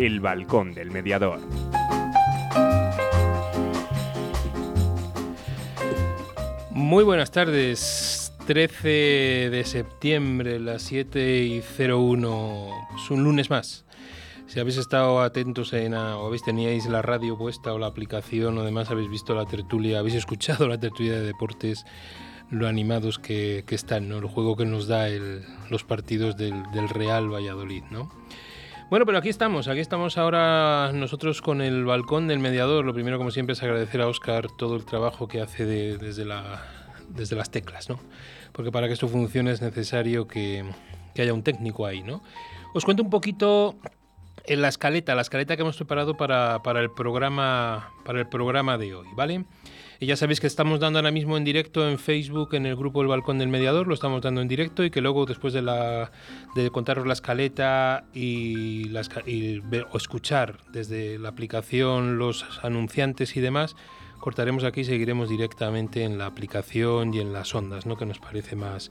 [0.00, 1.40] El Balcón del Mediador.
[6.70, 8.32] Muy buenas tardes.
[8.46, 12.70] 13 de septiembre, las 7 y 01.
[12.96, 13.84] Es un lunes más.
[14.46, 18.64] Si habéis estado atentos en, o habéis teníais la radio puesta o la aplicación o
[18.64, 21.84] demás, habéis visto la tertulia, habéis escuchado la tertulia de deportes,
[22.48, 24.16] lo animados que, están, ¿no?
[24.16, 25.08] el juego que nos da
[25.68, 27.82] los partidos del, del Real Valladolid.
[27.90, 28.10] ¿no?
[28.90, 32.84] Bueno, pero aquí estamos, aquí estamos ahora nosotros con el balcón del mediador.
[32.84, 36.64] Lo primero, como siempre, es agradecer a Oscar todo el trabajo que hace desde, la,
[37.08, 38.00] desde las teclas, ¿no?
[38.50, 40.64] Porque para que esto funcione es necesario que,
[41.14, 42.20] que haya un técnico ahí, ¿no?
[42.74, 43.76] Os cuento un poquito
[44.44, 48.76] en la escaleta, la escaleta que hemos preparado para, para, el programa, para el programa
[48.76, 49.44] de hoy, ¿vale?
[50.02, 53.02] Y ya sabéis que estamos dando ahora mismo en directo en Facebook, en el grupo
[53.02, 56.10] El Balcón del Mediador, lo estamos dando en directo y que luego después de, la,
[56.72, 63.76] contaros la escaleta y, o escuchar desde la aplicación los anunciantes y demás,
[64.20, 67.96] cortaremos aquí y seguiremos directamente en la aplicación y en las ondas, ¿no?
[67.96, 68.90] que nos parece más,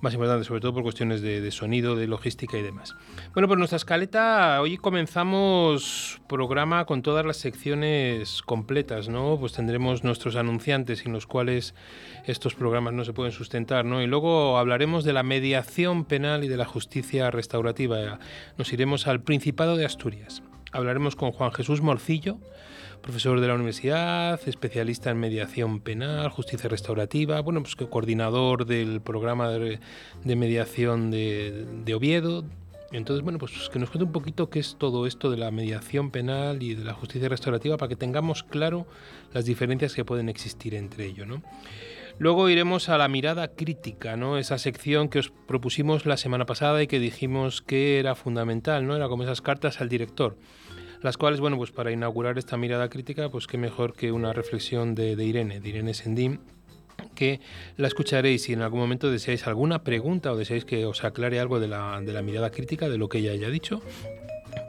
[0.00, 2.94] más importante, sobre todo por cuestiones de, sonido, de logística y demás.
[3.32, 9.38] Bueno, pues nuestra escaleta, hoy comenzamos programa con todas las secciones completas, ¿no?
[9.38, 11.74] Pues tendremos nuestros anunciantes sin los cuales
[12.26, 14.02] estos programas no se pueden sustentar, ¿no?
[14.02, 18.18] Y luego hablaremos de la mediación penal y de la justicia restaurativa.
[18.58, 20.42] Nos iremos al Principado de Asturias.
[20.72, 22.38] Hablaremos con Juan Jesús Morcillo,
[23.04, 29.50] profesor de la universidad, especialista en mediación penal, justicia restaurativa, bueno, pues coordinador del programa
[29.50, 29.78] de,
[30.24, 32.44] mediación de, Oviedo.
[32.92, 36.10] Entonces, bueno, pues que nos cuente un poquito qué es todo esto de la mediación
[36.10, 38.86] penal y de la justicia restaurativa para que tengamos claro
[39.34, 41.42] las diferencias que pueden existir entre ello, ¿no?
[42.18, 44.38] Luego iremos a la mirada crítica, ¿no?
[44.38, 48.96] Esa sección que os propusimos la semana pasada y que dijimos que era fundamental, ¿no?
[48.96, 50.38] Era como esas cartas al director
[51.04, 54.94] las cuales, bueno, pues para inaugurar esta mirada crítica, pues qué mejor que una reflexión
[54.94, 56.38] de, Irene, de Irene Sendim,
[57.14, 57.40] que
[57.76, 61.60] la escucharéis si en algún momento deseáis alguna pregunta o deseáis que os aclare algo
[61.60, 63.82] de la, de la mirada crítica de lo que ella haya dicho,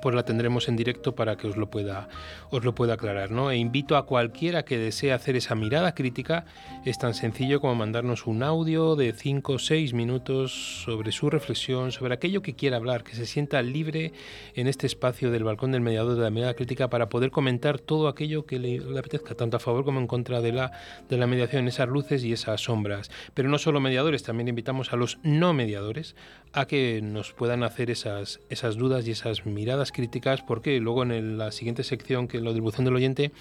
[0.06, 2.10] pues la tendremos en directo para que os lo pueda,
[2.52, 3.32] os lo pueda aclarar.
[3.32, 3.50] ¿no?
[3.50, 6.46] E invito a cualquiera que desee hacer esa mirada crítica,
[6.86, 11.92] es tan sencillo como mandarnos un audio de 5 o 6 minutos sobre su reflexión,
[11.92, 14.14] sobre aquello que quiera hablar, que se sienta libre
[14.54, 18.08] en este espacio del balcón del mediador de la mirada crítica para poder comentar todo
[18.08, 20.72] aquello que le, apetezca, tanto a favor como en contra de la,
[21.10, 23.10] de la mediación, esas luces y esas sombras.
[23.34, 26.16] Pero no solo mediadores, también invitamos a los no mediadores
[26.56, 31.38] a que nos puedan hacer esas, esas dudas y esas miradas críticas, porque luego en
[31.38, 33.32] la siguiente sección, que es lo del buzón del oyente,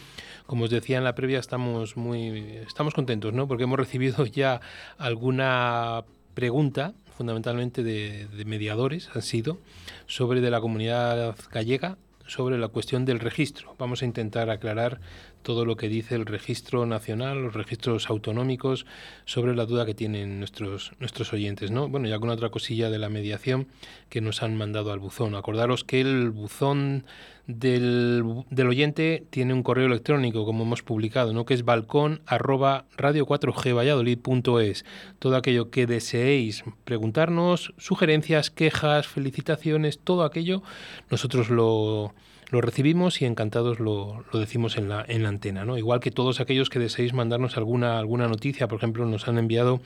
[0.47, 3.47] como os decía en la previa, estamos muy estamos contentos, ¿no?
[3.47, 4.61] Porque hemos recibido ya
[4.99, 6.05] alguna
[6.35, 9.61] pregunta fundamentalmente de, de, mediadores han sido
[10.07, 11.97] sobre de la comunidad gallega
[12.27, 13.75] sobre la cuestión del registro.
[13.79, 15.01] Vamos a intentar aclarar
[15.43, 18.87] todo lo que dice el registro nacional, los registros autonómicos,
[19.25, 21.71] sobre la duda que tienen nuestros, nuestros oyentes.
[21.71, 21.89] ¿no?
[21.89, 23.69] Bueno, y alguna otra cosilla de la mediación
[24.09, 25.35] que nos han mandado al buzón.
[25.35, 27.05] Acordaros que el buzón
[27.47, 31.45] del, del oyente tiene un correo electrónico, como hemos publicado, ¿no?
[31.45, 34.85] que es balcón arroba radio 4G Valladolid.es.
[35.19, 40.63] Todo aquello que deseéis preguntarnos, sugerencias, quejas, felicitaciones, todo aquello,
[41.11, 42.15] nosotros lo
[42.51, 45.65] lo recibimos y encantados lo, decimos en la, en la antena.
[45.65, 45.79] ¿no?
[45.79, 49.81] Igual que todos aquellos que deseéis mandarnos alguna, alguna noticia, por ejemplo, nos han enviado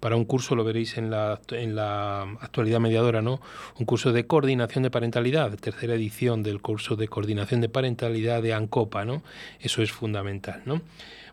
[0.00, 3.40] para un curso, lo veréis en la, en la actualidad mediadora, ¿no?
[3.78, 8.54] un curso de coordinación de parentalidad, tercera edición del curso de coordinación de parentalidad de
[8.54, 9.04] ANCOPA.
[9.04, 9.22] ¿no?
[9.60, 10.62] Eso es fundamental.
[10.66, 10.82] ¿no?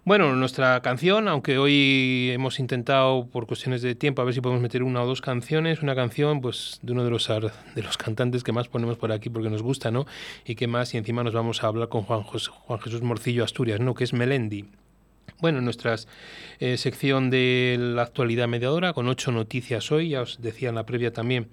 [0.04, 4.60] Bueno, nuestra canción, aunque hoy hemos intentado por cuestiones de tiempo a ver si podemos
[4.60, 8.44] meter una o dos canciones, una canción pues de uno de los de los cantantes
[8.44, 10.08] que más ponemos por aquí porque nos gusta, ¿no?
[10.44, 13.80] Y que más y encima nos vamos a hablar con Juan, Juan Jesús Morcillo Asturias,
[13.80, 13.94] ¿no?
[13.94, 14.66] Que es Melendi.
[15.40, 15.96] Bueno, en nuestra
[16.60, 20.88] eh, sección de la actualidad mediadora, con ocho noticias hoy, ya os decía en la
[20.88, 21.50] previa también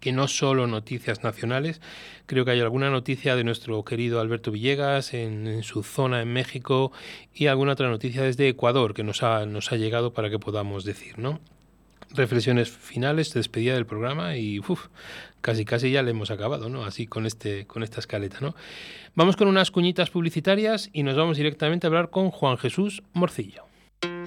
[0.00, 1.80] que no solo noticias nacionales,
[2.26, 6.92] creo que hay alguna noticia de nuestro querido Alberto Villegas en, su zona en México
[7.34, 10.84] y alguna otra noticia desde Ecuador que nos ha, nos ha llegado para que podamos
[10.84, 11.40] decir, ¿no?
[12.10, 14.60] Reflexiones finales, despedida del programa y
[15.40, 16.84] casi casi ya le hemos acabado, ¿no?
[16.84, 18.54] Así con este con esta escaleta, ¿no?
[19.14, 23.65] Vamos con unas cuñitas publicitarias y nos vamos directamente a hablar con Juan Jesús Morcillo.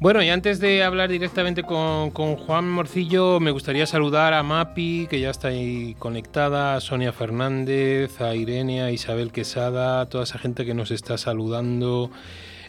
[0.00, 5.20] Bueno, y antes de hablar directamente con, Juan Morcillo, me gustaría saludar a Mapi, que
[5.20, 10.38] ya está ahí conectada, a Sonia Fernández, a Irene, a Isabel Quesada, a toda esa
[10.38, 12.10] gente que nos está saludando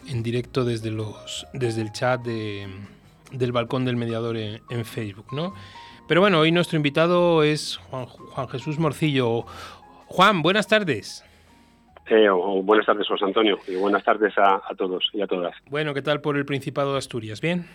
[0.06, 5.54] en directo desde, los, desde el chat del balcón del mediador en, Facebook, ¿no?
[6.08, 9.46] Pero bueno, hoy nuestro invitado es Juan Jesús Morcillo.
[10.06, 11.24] Juan, buenas tardes.
[12.62, 15.54] Buenas tardes, José Antonio, y buenas tardes a, todos y a todas.
[15.70, 17.40] Bueno, ¿qué tal por el Principado de Asturias?
[17.40, 17.66] ¿Bien?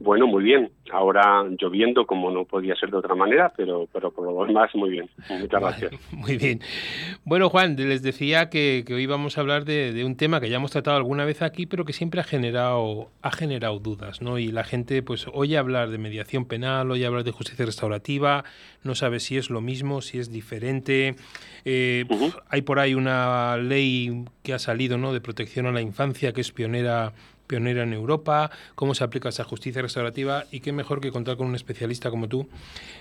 [0.00, 0.70] Bueno, muy bien.
[0.90, 4.88] Ahora lloviendo como no podía ser de otra manera, pero, pero por lo demás muy
[4.88, 5.10] bien.
[5.28, 5.92] Muchas gracias.
[6.12, 6.60] Muy bien.
[7.24, 10.70] Bueno, Juan, les decía que, hoy vamos a hablar de, un tema que ya hemos
[10.70, 14.38] tratado alguna vez aquí, pero que siempre ha generado, ha generado dudas, ¿no?
[14.38, 18.44] Y la gente pues oye hablar de mediación penal, oye hablar de justicia restaurativa,
[18.82, 21.14] no sabe si es lo mismo, si es diferente.
[21.66, 22.06] Eh,
[22.48, 25.12] hay por ahí una ley que ha salido, ¿no?
[25.12, 27.12] De protección a la infancia que es pionera
[27.50, 31.48] pionera en Europa, cómo se aplica esa justicia restaurativa y qué mejor que contar con
[31.48, 32.48] un especialista como tú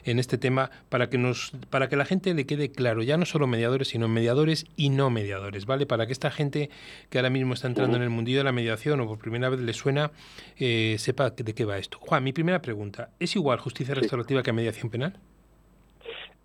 [0.05, 3.25] en este tema para que nos para que la gente le quede claro, ya no
[3.25, 5.85] solo mediadores, sino mediadores y no mediadores, ¿vale?
[5.85, 6.71] Para que esta gente
[7.11, 9.59] que ahora mismo está entrando en el mundillo de la mediación o por primera vez
[9.59, 10.09] le suena,
[10.57, 11.99] eh, sepa de qué va esto.
[12.01, 15.13] Juan, mi primera pregunta, ¿es igual justicia restaurativa que mediación penal?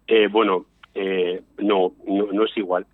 [0.06, 2.84] Eh, bueno, eh, no, no, no es igual.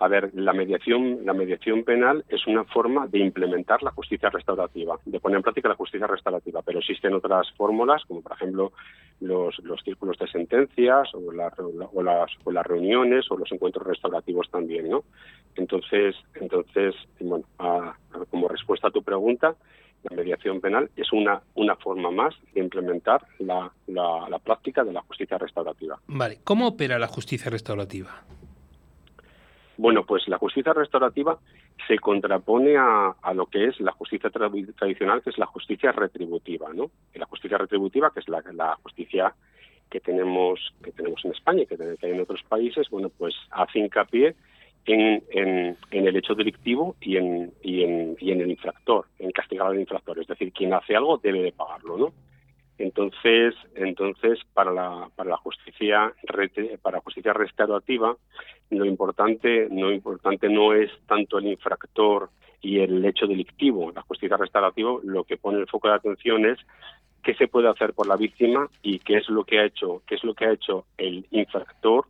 [0.00, 4.98] A ver, la mediación, la mediación penal es una forma de implementar la justicia restaurativa,
[5.04, 8.72] de poner en práctica la justicia restaurativa, pero existen otras fórmulas, como por ejemplo
[9.20, 14.88] los, los círculos de sentencias o, las, o las reuniones o los encuentros restaurativos también,
[14.88, 15.04] ¿no?
[15.54, 17.44] Entonces, entonces bueno,
[18.30, 19.54] como respuesta a tu pregunta,
[20.08, 25.02] la mediación penal es una, una forma más de implementar la, la práctica de la
[25.02, 26.00] justicia restaurativa.
[26.06, 28.24] Vale, ¿cómo opera la justicia restaurativa?
[29.80, 31.38] Bueno, pues la justicia restaurativa
[31.88, 36.90] se contrapone a, lo que es la justicia tradicional, que es la justicia retributiva, ¿no?
[37.14, 39.34] la justicia retributiva, que es la, justicia
[39.88, 43.78] que tenemos que tenemos en España y que, hay en otros países, bueno, pues hace
[43.78, 44.34] hincapié
[44.84, 49.68] en, en, el hecho delictivo y en, y en, y en el infractor, en castigar
[49.68, 50.18] al infractor.
[50.18, 52.12] Es decir, quien hace algo debe de pagarlo, ¿no?
[52.80, 56.14] Entonces, entonces para la, para la justicia
[56.80, 58.16] para justicia restaurativa,
[58.70, 62.30] lo importante, lo importante no es tanto el infractor
[62.62, 63.92] y el hecho delictivo.
[63.92, 66.58] La justicia restaurativa lo que pone el foco de atención es
[67.22, 70.14] qué se puede hacer por la víctima y qué es lo que ha hecho, qué
[70.14, 72.06] es lo que ha hecho el infractor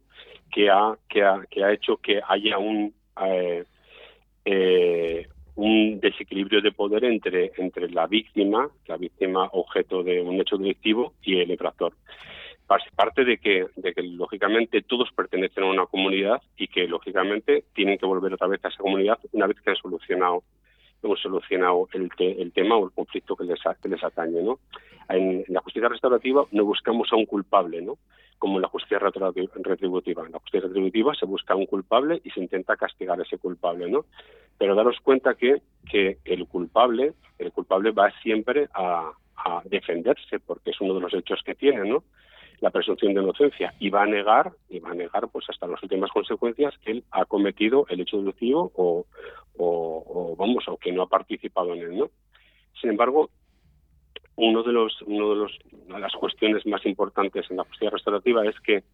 [0.52, 3.64] que ha, que ha, que ha hecho que haya un eh,
[4.44, 5.28] eh,
[5.60, 11.12] un desequilibrio de poder entre, entre la víctima, la víctima objeto de un hecho delictivo,
[11.22, 11.92] y el infractor.
[12.96, 17.98] Parte de que, de que, lógicamente, todos pertenecen a una comunidad y que, lógicamente, tienen
[17.98, 20.44] que volver otra vez a esa comunidad una vez que han solucionado
[21.02, 24.42] hemos solucionado el, el, tema o el conflicto que les, que les atañe.
[24.42, 24.58] ¿no?
[25.08, 27.98] En, la justicia restaurativa no buscamos a un culpable, ¿no?
[28.38, 30.24] como en la justicia retributiva.
[30.24, 33.38] En la justicia retributiva se busca a un culpable y se intenta castigar a ese
[33.38, 33.90] culpable.
[33.90, 34.06] ¿no?
[34.58, 40.70] Pero daros cuenta que, que el culpable el culpable va siempre a, a defenderse porque
[40.70, 42.04] es uno de los hechos que tiene, ¿no?
[42.60, 45.82] La presunción de inocencia y va a negar y va a negar pues hasta las
[45.82, 49.06] últimas consecuencias que él ha cometido el hecho delictivo o,
[49.56, 52.10] o, vamos o que no ha participado en él no
[52.80, 53.30] sin embargo
[54.36, 57.90] uno de los uno de los una de las cuestiones más importantes en la justicia
[57.90, 58.84] restaurativa es que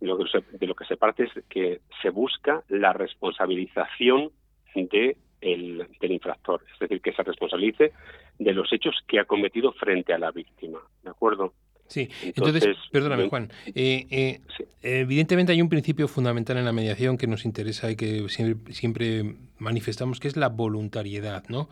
[0.00, 4.30] lo que se, de lo que se parte es que se busca la responsabilización
[4.74, 7.92] de el, del infractor, es decir, que se responsabilice
[8.38, 11.54] de los hechos que ha cometido frente a la víctima, ¿de acuerdo?
[11.90, 13.50] Sí, entonces, perdóname, Juan.
[13.74, 14.40] Eh, eh,
[14.80, 19.34] evidentemente hay un principio fundamental en la mediación que nos interesa y que siempre, siempre
[19.58, 21.68] manifestamos, que es la voluntariedad, ¿no?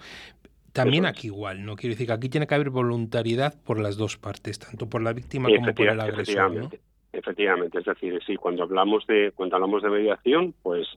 [0.72, 1.76] También aquí igual, ¿no?
[1.76, 5.12] Quiero decir que aquí tiene que haber voluntariedad por las dos partes, tanto por la
[5.12, 6.70] víctima como por el agresor, ¿no?
[7.12, 10.88] Efectivamente, es decir, sí, cuando hablamos de cuando hablamos de mediación, pues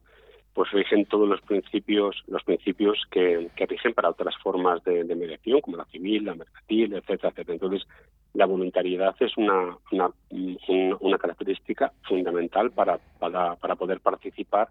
[0.54, 5.78] pues rigen todos los principios los principios que, rigen para otras formas de, mediación como
[5.78, 7.54] la civil la mercantil etcétera etcétera.
[7.54, 7.88] Entonces
[8.34, 10.10] la voluntariedad es una una,
[11.00, 12.98] una característica fundamental para
[13.76, 14.70] poder participar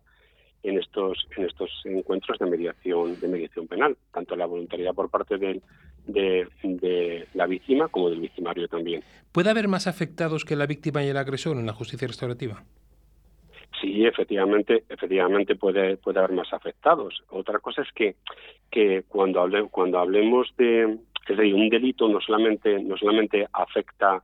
[0.62, 3.96] en estos en estos encuentros de mediación de mediación penal.
[4.12, 5.60] Tanto la voluntariedad por parte de,
[6.06, 9.02] de, la víctima como del victimario también.
[9.32, 12.62] Puede haber más afectados que la víctima y el agresor en la justicia restaurativa
[13.80, 17.22] Sí, efectivamente, efectivamente puede, puede haber más afectados.
[17.30, 18.16] Otra cosa es que,
[18.70, 20.98] que cuando, hable, cuando hablemos de,
[21.28, 24.22] es decir, un delito no solamente, no solamente afecta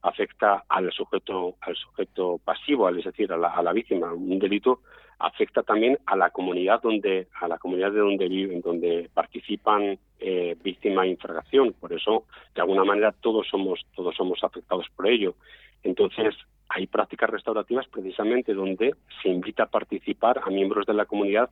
[0.00, 4.12] afecta al sujeto al sujeto pasivo, es decir, a la, a la víctima.
[4.12, 4.80] Un delito
[5.18, 10.56] afecta también a la comunidad donde a la comunidad de donde viven, donde participan eh,
[10.62, 11.74] víctima de infracción.
[11.74, 15.34] Por eso, de alguna manera, todos somos todos somos afectados por ello.
[15.82, 16.34] Entonces,
[16.68, 21.50] hay prácticas restaurativas precisamente donde se invita a participar a miembros de la comunidad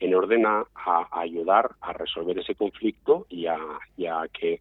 [0.00, 0.64] en orden a,
[1.10, 3.58] ayudar a resolver ese conflicto y a,
[4.32, 4.60] que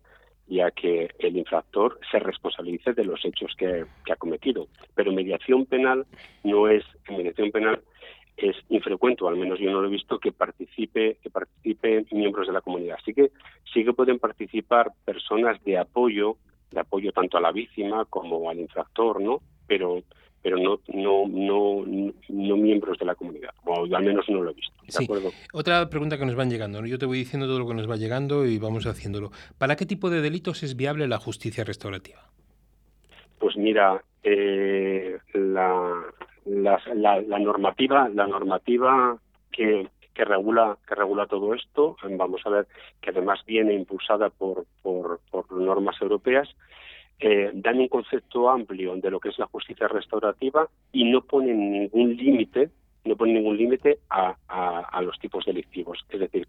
[0.76, 4.68] que el infractor se responsabilice de los hechos que, ha cometido.
[4.96, 6.06] Pero mediación penal
[6.44, 7.82] no es, mediación penal
[8.38, 12.54] es infrecuente, al menos yo no lo he visto, que participe, que participe miembros de
[12.54, 12.98] la comunidad.
[13.02, 13.32] Así que
[13.74, 16.38] sí que pueden participar personas de apoyo,
[16.72, 19.42] de apoyo tanto a la víctima como al infractor, ¿no?
[19.68, 20.02] pero
[20.42, 24.54] pero no, no, no, no miembros de la comunidad, o al menos no lo he
[24.54, 24.72] visto.
[25.52, 27.98] Otra pregunta que nos van llegando, yo te voy diciendo todo lo que nos va
[27.98, 29.32] llegando y vamos haciéndolo.
[29.58, 32.20] ¿Para qué tipo de delitos es viable la justicia restaurativa?
[33.40, 36.02] Pues mira, eh, la,
[36.46, 39.18] la, normativa, la normativa
[39.52, 42.68] que, que regula que regula todo esto, vamos a ver
[43.00, 45.20] que además viene impulsada por, por,
[45.52, 46.50] normas europeas,
[47.20, 51.72] eh, dan un concepto amplio de lo que es la justicia restaurativa y no ponen
[51.72, 52.72] ningún límite
[53.06, 56.04] no ponen ningún límite a, los tipos delictivos.
[56.10, 56.46] Es decir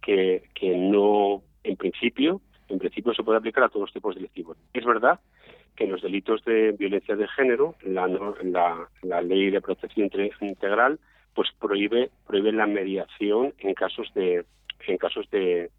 [0.00, 4.56] que, que no en principio en principio se puede aplicar a todos los tipos delictivos.
[4.72, 5.18] Es verdad
[5.76, 8.08] que en los delitos de violencia de género la,
[9.02, 10.08] la, ley de protección
[10.40, 11.00] integral
[11.34, 14.44] pues prohíbe prohíbe la mediación en casos de
[14.86, 15.70] en casos de,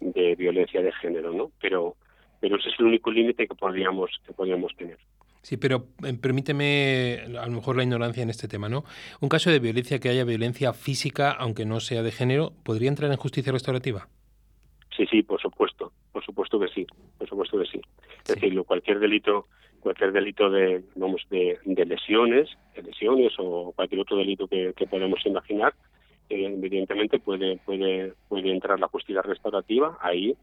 [0.00, 1.96] de violencia de género no pero
[2.40, 4.98] pero ese es el único límite que podríamos, que podríamos tener.
[5.42, 8.84] Sí, pero eh, permíteme a lo mejor la ignorancia en este tema, ¿no?
[9.20, 13.10] Un caso de violencia que haya violencia física, aunque no sea de género, ¿podría entrar
[13.10, 14.08] en justicia restaurativa?
[14.96, 16.86] Sí, sí, por supuesto, por supuesto que sí,
[17.18, 17.80] por supuesto que sí.
[18.26, 19.46] Es decir, cualquier delito,
[19.80, 25.74] cualquier delito de, vamos, de, lesiones, de lesiones o cualquier otro delito que, podemos imaginar,
[26.28, 30.36] eh, evidentemente puede, puede, puede entrar la justicia restaurativa ahí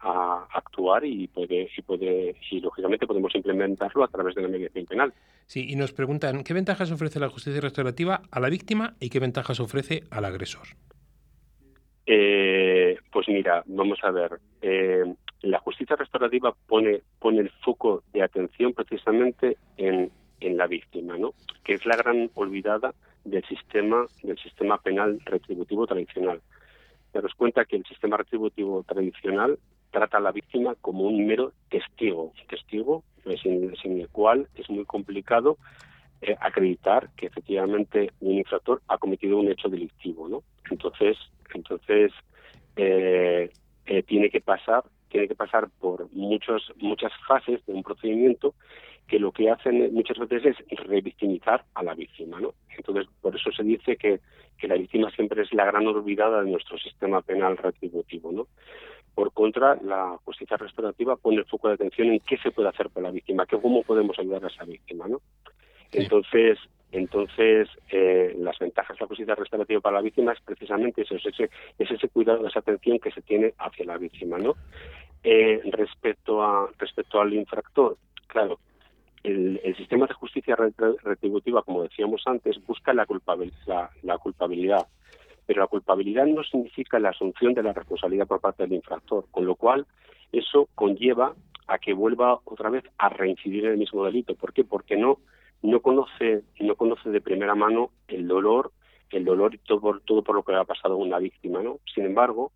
[0.00, 4.86] a actuar y puede, y puede y lógicamente podemos implementarlo a través de la mediación
[4.86, 5.12] penal.
[5.46, 9.20] Sí, y nos preguntan qué ventajas ofrece la justicia restaurativa a la víctima y qué
[9.20, 10.68] ventajas ofrece al agresor.
[12.06, 14.40] Eh, pues mira, vamos a ver.
[14.62, 15.04] Eh,
[15.42, 21.34] la justicia restaurativa pone pone el foco de atención precisamente en, en la víctima, ¿no?
[21.64, 22.94] Que es la gran olvidada
[23.24, 26.40] del sistema del sistema penal retributivo tradicional.
[27.12, 29.58] Daros cuenta que el sistema retributivo tradicional
[29.90, 34.84] trata a la víctima como un mero testigo, testigo pues, sin, el cual es muy
[34.84, 35.58] complicado
[36.22, 40.42] eh, acreditar que efectivamente un infractor ha cometido un hecho delictivo, ¿no?
[40.70, 41.16] Entonces,
[41.54, 42.12] entonces
[42.76, 43.50] eh,
[43.86, 48.54] eh, tiene que pasar tiene que pasar por muchos muchas fases de un procedimiento
[49.06, 52.54] que lo que hacen muchas veces es revictimizar a la víctima, ¿no?
[52.76, 54.20] Entonces, por eso se dice que,
[54.56, 58.46] que la víctima siempre es la gran olvidada de nuestro sistema penal retributivo, ¿no?
[59.14, 62.88] Por contra, la justicia restaurativa pone el foco de atención en qué se puede hacer
[62.90, 65.20] por la víctima, que cómo podemos ayudar a esa víctima, ¿no?
[65.90, 66.58] Entonces,
[66.92, 71.26] entonces eh, las ventajas de la justicia restaurativa para la víctima es precisamente eso, es
[71.26, 74.54] ese, es ese cuidado, esa atención que se tiene hacia la víctima, ¿no?
[75.22, 78.58] Eh, respecto a respecto al infractor, claro,
[79.22, 84.86] el, sistema de justicia retributiva, como decíamos antes, busca la culpabilidad, la culpabilidad
[85.50, 89.46] pero la culpabilidad no significa la asunción de la responsabilidad por parte del infractor, con
[89.46, 89.84] lo cual
[90.30, 91.34] eso conlleva
[91.66, 94.36] a que vuelva otra vez a reincidir en el mismo delito.
[94.36, 94.62] ¿Por qué?
[94.62, 95.18] Porque no
[95.62, 98.72] no conoce no conoce de primera mano el dolor,
[99.10, 101.80] el dolor y todo por, todo por lo que ha pasado una víctima, ¿no?
[101.94, 102.52] Sin embargo,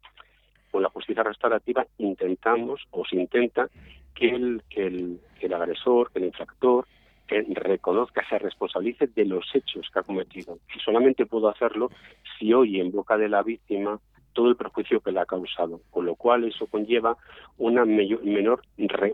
[0.70, 3.68] con la justicia restaurativa intentamos o se intenta
[4.14, 6.86] que el, que el, el agresor, que el infractor,
[7.26, 10.58] que reconozca, se responsabilice de los hechos que ha cometido.
[10.74, 11.90] Y solamente puedo hacerlo
[12.38, 13.98] si oye en boca de la víctima
[14.32, 17.16] todo el perjuicio que le ha causado, con lo cual eso conlleva
[17.56, 18.62] una menor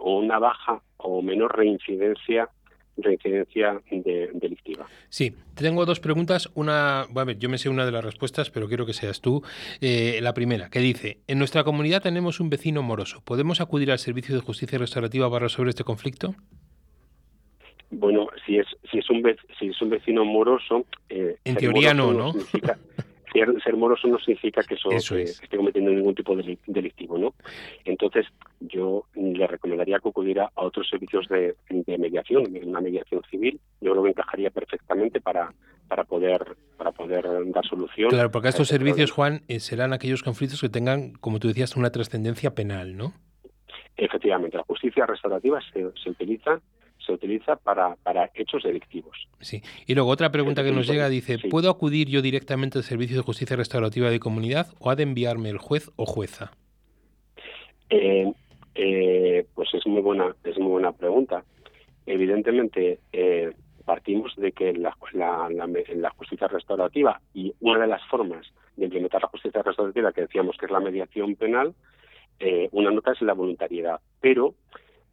[0.00, 2.48] o una baja o menor reincidencia
[3.02, 4.86] reincidencia de, delictiva.
[5.08, 6.50] Sí, tengo dos preguntas.
[6.54, 9.42] Una, a ver, yo me sé una de las respuestas, pero quiero que seas tú.
[9.80, 13.22] Eh, la primera, que dice, en nuestra comunidad tenemos un vecino moroso.
[13.24, 16.34] ¿Podemos acudir al Servicio de Justicia Restaurativa para resolver este conflicto?
[17.90, 19.22] Bueno, si es si es un
[19.58, 22.32] si es un vecino moroso, eh, en teoría no, ¿no?
[23.32, 27.34] ser, moroso no significa que eso, esté cometiendo ningún tipo de delictivo, ¿no?
[27.84, 28.26] Entonces,
[28.60, 31.54] yo le recomendaría que acudiera a otros servicios de,
[31.98, 33.60] mediación, una mediación civil.
[33.80, 35.52] Yo creo que encajaría perfectamente para
[35.88, 38.10] para poder para poder dar solución.
[38.10, 41.90] Claro, porque estos servicios, Juan, eh, serán aquellos conflictos que tengan, como tú decías, una
[41.90, 43.12] trascendencia penal, ¿no?
[43.96, 46.60] Efectivamente, la justicia restaurativa se, se utiliza
[47.04, 49.28] se utiliza para, para hechos delictivos.
[49.40, 49.62] Sí.
[49.86, 53.22] Y luego otra pregunta que nos llega dice, ¿puedo acudir yo directamente al Servicio de
[53.22, 56.52] Justicia Restaurativa de Comunidad o ha de enviarme el juez o jueza?
[57.88, 58.32] Eh,
[58.74, 61.44] eh, pues es muy buena, es muy buena pregunta.
[62.06, 63.52] Evidentemente, eh,
[63.84, 69.22] partimos de que la, la, la, justicia restaurativa y una de las formas de implementar
[69.22, 71.74] la justicia restaurativa que decíamos que es la mediación penal,
[72.72, 74.54] una nota es la voluntariedad, pero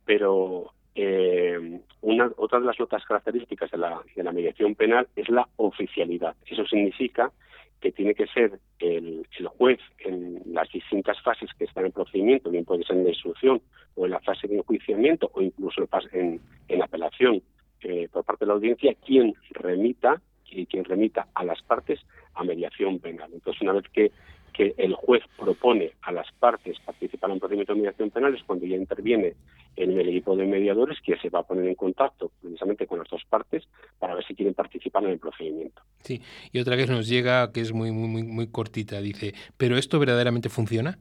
[0.07, 5.29] pero eh, una, otra de las notas características de la, de la mediación penal es
[5.29, 6.35] la oficialidad.
[6.43, 7.31] Eso significa
[7.79, 9.27] que tiene que ser el,
[9.57, 13.61] juez en las distintas fases que están en procedimiento, bien puede ser en la instrucción
[13.93, 17.43] o en la fase de enjuiciamiento o incluso en, en apelación
[17.81, 21.99] eh, por parte de la audiencia, quien remita y quien remita a las partes
[22.33, 23.29] a mediación penal.
[23.31, 24.11] Entonces, una vez que
[24.57, 28.43] que el juez propone a las partes participar en un procedimiento de mediación penal es
[28.43, 29.35] cuando ya interviene
[29.75, 33.07] en el equipo de mediadores que se va a poner en contacto precisamente con las
[33.07, 33.67] dos partes
[33.99, 35.83] para ver si quieren participar en el procedimiento.
[35.99, 36.21] Sí,
[36.51, 40.49] y otra que nos llega que es muy muy muy cortita dice, ¿pero esto verdaderamente
[40.49, 40.97] funciona?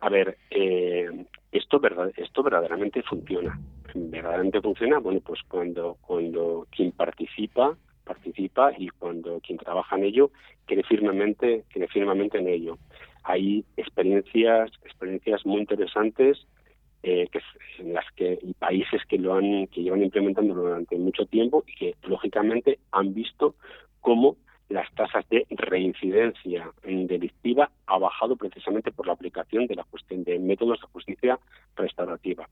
[0.00, 1.08] A ver, eh,
[1.52, 3.58] esto verdad, esto verdaderamente funciona.
[3.94, 10.30] Verdaderamente funciona, bueno, pues cuando cuando quien participa participa y cuando quien trabaja en ello
[10.66, 12.78] cree firmemente, cree firmemente en ello.
[13.24, 16.46] Hay experiencias, experiencias muy interesantes
[17.02, 17.28] eh,
[17.78, 21.74] en las que y países que lo han, que llevan implementando durante mucho tiempo y
[21.74, 23.56] que lógicamente han visto
[24.00, 24.36] cómo
[24.68, 30.38] las tasas de reincidencia delictiva ha bajado precisamente por la aplicación de la cuestión de
[30.38, 31.38] métodos de justicia
[31.76, 32.48] restaurativa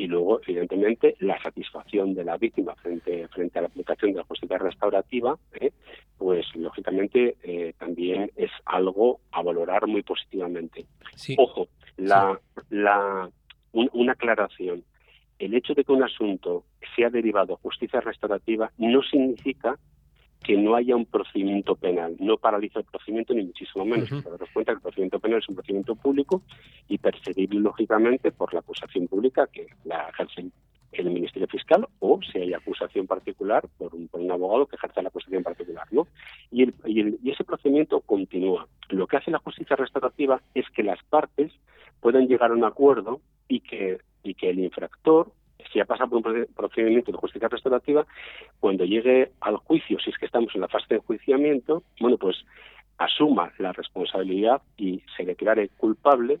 [0.00, 4.24] y luego, evidentemente, la satisfacción de la víctima frente, frente a la aplicación de la
[4.24, 5.72] justicia restaurativa, ¿eh?
[6.16, 10.86] pues lógicamente eh, también es algo a valorar muy positivamente.
[11.36, 13.28] Ojo, la, la,
[13.72, 14.84] una aclaración.
[15.38, 16.64] El hecho de que un asunto
[16.96, 19.78] sea derivado a justicia restaurativa no significa
[20.42, 22.16] que no haya un procedimiento penal.
[22.18, 24.10] No paraliza el procedimiento ni muchísimo menos.
[24.10, 24.22] Uh
[24.52, 26.42] cuenta que el procedimiento penal es un procedimiento público
[26.88, 30.50] y perseguible lógicamente por la acusación pública que la ejerce
[30.92, 35.02] el Ministerio Fiscal o si hay acusación particular por un, por un abogado que ejerce
[35.02, 35.86] la acusación particular.
[35.92, 36.08] ¿no?
[36.50, 38.66] Y, el, y, el, y ese procedimiento continúa.
[38.88, 41.52] Lo que hace la justicia restaurativa es que las partes
[42.00, 45.32] puedan llegar a un acuerdo y que, y que el infractor
[45.72, 48.06] si ya pasa por un procedimiento de justicia restaurativa,
[48.58, 52.36] cuando llegue al juicio, si es que estamos en la fase de enjuiciamiento, bueno, pues
[52.98, 56.38] asuma la responsabilidad y se declare culpable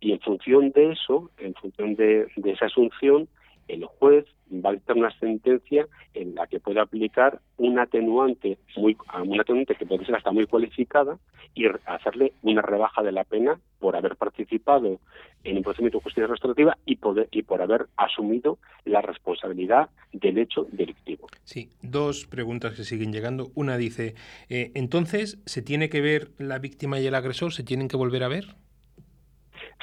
[0.00, 3.26] y en función de eso, en función de, de esa asunción,
[3.68, 8.96] el juez va a dictar una sentencia en la que puede aplicar un atenuante muy
[9.22, 11.18] un atenuante que puede ser hasta muy cualificada
[11.54, 15.00] y hacerle una rebaja de la pena por haber participado
[15.44, 20.38] en un procedimiento de justicia restaurativa y poder y por haber asumido la responsabilidad del
[20.38, 21.28] hecho delictivo.
[21.44, 23.50] Sí, dos preguntas que siguen llegando.
[23.54, 24.14] Una dice,
[24.48, 27.52] eh, entonces, ¿se tiene que ver la víctima y el agresor?
[27.52, 28.56] ¿Se tienen que volver a ver?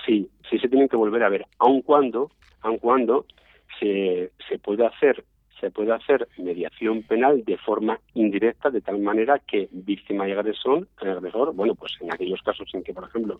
[0.06, 3.26] Sí, sí se tienen que volver a ver, aun cuando, aun cuando
[3.80, 5.24] se, se puede hacer
[5.62, 10.88] se puede hacer mediación penal de forma indirecta de tal manera que víctima y agresor,
[10.97, 13.39] agresor, bueno, pues en aquellos casos en que, por ejemplo,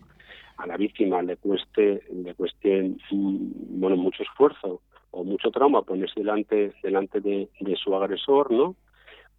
[0.56, 4.80] a la víctima le cueste, le cueste mm, bueno, mucho esfuerzo
[5.10, 8.76] o mucho trauma ponerse delante, delante de, su agresor, ¿no?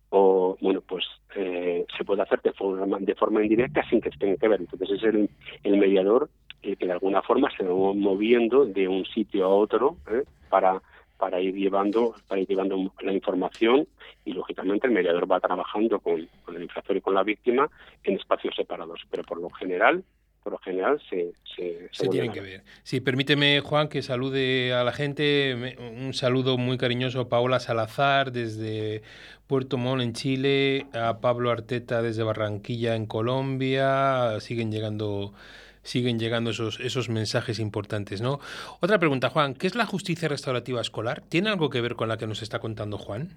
[0.09, 4.37] O, bueno, pues eh, se puede hacer de forma, de forma indirecta sin que tenga
[4.37, 4.59] que ver.
[4.59, 5.29] Entonces es el,
[5.63, 6.29] el mediador
[6.61, 10.23] que de alguna forma se va moviendo de un sitio a otro ¿eh?
[10.49, 10.81] para
[11.23, 13.87] para ir llevando para ir llevando la información
[14.25, 17.69] y lógicamente el mediador va trabajando con, el infractor y con la víctima
[18.03, 20.03] en espacios separados pero por lo general
[20.43, 22.63] por lo general se, se, se tienen que ver.
[22.83, 25.77] Sí, permíteme, Juan, que salude a la gente.
[25.79, 29.03] Un saludo muy cariñoso a Paola Salazar desde
[29.47, 34.37] Puerto Montt en Chile, a Pablo Arteta desde Barranquilla en Colombia.
[34.41, 35.33] Siguen llegando
[35.83, 38.39] siguen llegando esos, esos mensajes importantes, ¿no?
[38.81, 41.21] Otra pregunta, Juan, ¿qué es la justicia restaurativa escolar?
[41.29, 43.29] ¿Tiene algo que ver con la que nos está contando Juan?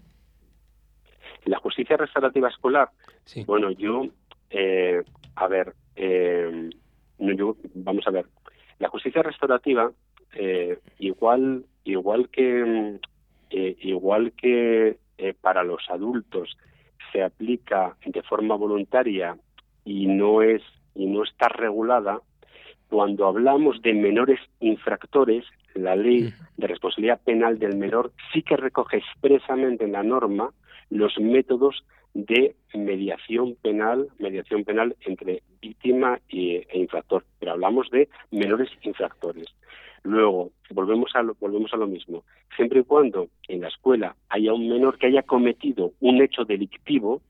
[1.45, 2.91] La justicia restaurativa escolar,
[3.25, 3.45] sí.
[3.45, 4.07] bueno, yo,
[4.51, 5.03] eh,
[5.37, 6.71] a ver, eh,
[7.19, 8.27] yo, vamos a ver,
[8.79, 9.91] la justicia restaurativa,
[10.35, 12.99] eh, igual, igual que,
[13.51, 16.57] eh, igual que eh, para los adultos
[17.13, 19.37] se aplica de forma voluntaria
[19.85, 20.63] y no es
[20.95, 22.21] y no está regulada,
[22.89, 25.45] cuando hablamos de menores infractores,
[25.75, 30.51] la ley de responsabilidad penal del menor sí que recoge expresamente en la norma
[30.91, 38.09] los métodos de mediación penal, mediación penal entre víctima y, e infractor, pero hablamos de
[38.31, 39.47] menores infractores.
[40.03, 42.25] Luego, volvemos a, lo, volvemos a lo mismo.
[42.55, 47.21] Siempre y cuando en la escuela haya un menor que haya cometido un hecho delictivo,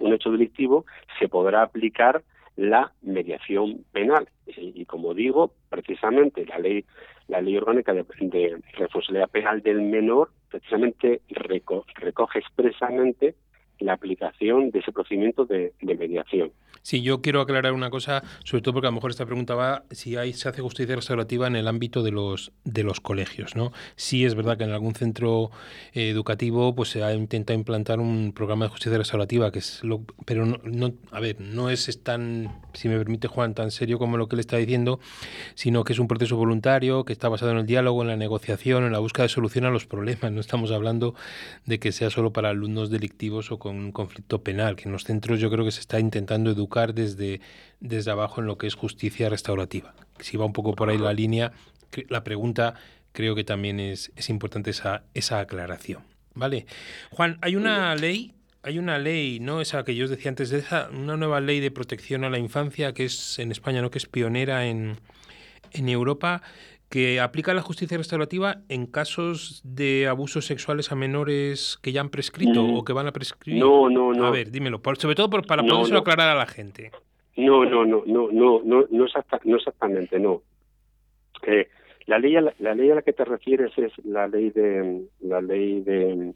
[0.00, 0.84] un hecho delictivo,
[1.18, 2.22] se podrá aplicar
[2.56, 4.28] la mediación penal.
[4.46, 6.84] Y, como digo, precisamente la ley,
[7.28, 13.34] la ley orgánica de, de responsabilidad penal del menor precisamente recoge expresamente
[13.78, 16.52] la aplicación de ese procedimiento de, mediación.
[16.82, 19.84] Sí, yo quiero aclarar una cosa, sobre todo porque a lo mejor esta pregunta va
[19.90, 23.72] si hay, se hace justicia restaurativa en el ámbito de los de los colegios, ¿no?
[23.96, 25.50] Sí es verdad que en algún centro
[25.94, 30.02] eh, educativo pues se ha intentado implantar un programa de justicia restaurativa, que es lo,
[30.26, 34.16] pero no, no, a ver, no es tan, si me permite Juan, tan serio como
[34.16, 35.00] lo que le está diciendo,
[35.54, 38.84] sino que es un proceso voluntario que está basado en el diálogo, en la negociación,
[38.84, 40.32] en la búsqueda de solución a los problemas.
[40.32, 41.14] No estamos hablando
[41.64, 45.04] de que sea solo para alumnos delictivos o con un conflicto penal, que en los
[45.04, 47.40] centros yo creo que se está intentando educar desde,
[47.80, 49.94] desde abajo en lo que es justicia restaurativa.
[50.20, 51.52] Si va un poco por ahí la línea,
[52.08, 52.74] la pregunta
[53.12, 56.02] creo que también es, es importante esa, esa aclaración.
[56.34, 56.66] ¿Vale?
[57.10, 59.60] Juan, hay una ley hay una ley, ¿no?
[59.60, 62.38] Esa que yo os decía antes de esa, una nueva ley de protección a la
[62.38, 63.92] infancia que es en España, ¿no?
[63.92, 64.98] Que es pionera en,
[65.70, 66.42] en Europa,
[66.96, 72.08] que aplica la justicia restaurativa en casos de abusos sexuales a menores que ya han
[72.08, 72.74] prescrito mm.
[72.74, 73.60] o que van a prescribir.
[73.60, 74.24] No, no, no.
[74.24, 75.98] A ver, dímelo, sobre todo por, para no, no.
[75.98, 76.92] aclarar a la gente.
[77.36, 80.40] No, no, no, no, no, no, no, exacta, no exactamente, no.
[81.46, 81.68] Eh,
[82.06, 85.02] la ley, a la, la, ley a la que te refieres es la ley de
[85.20, 86.32] la ley de,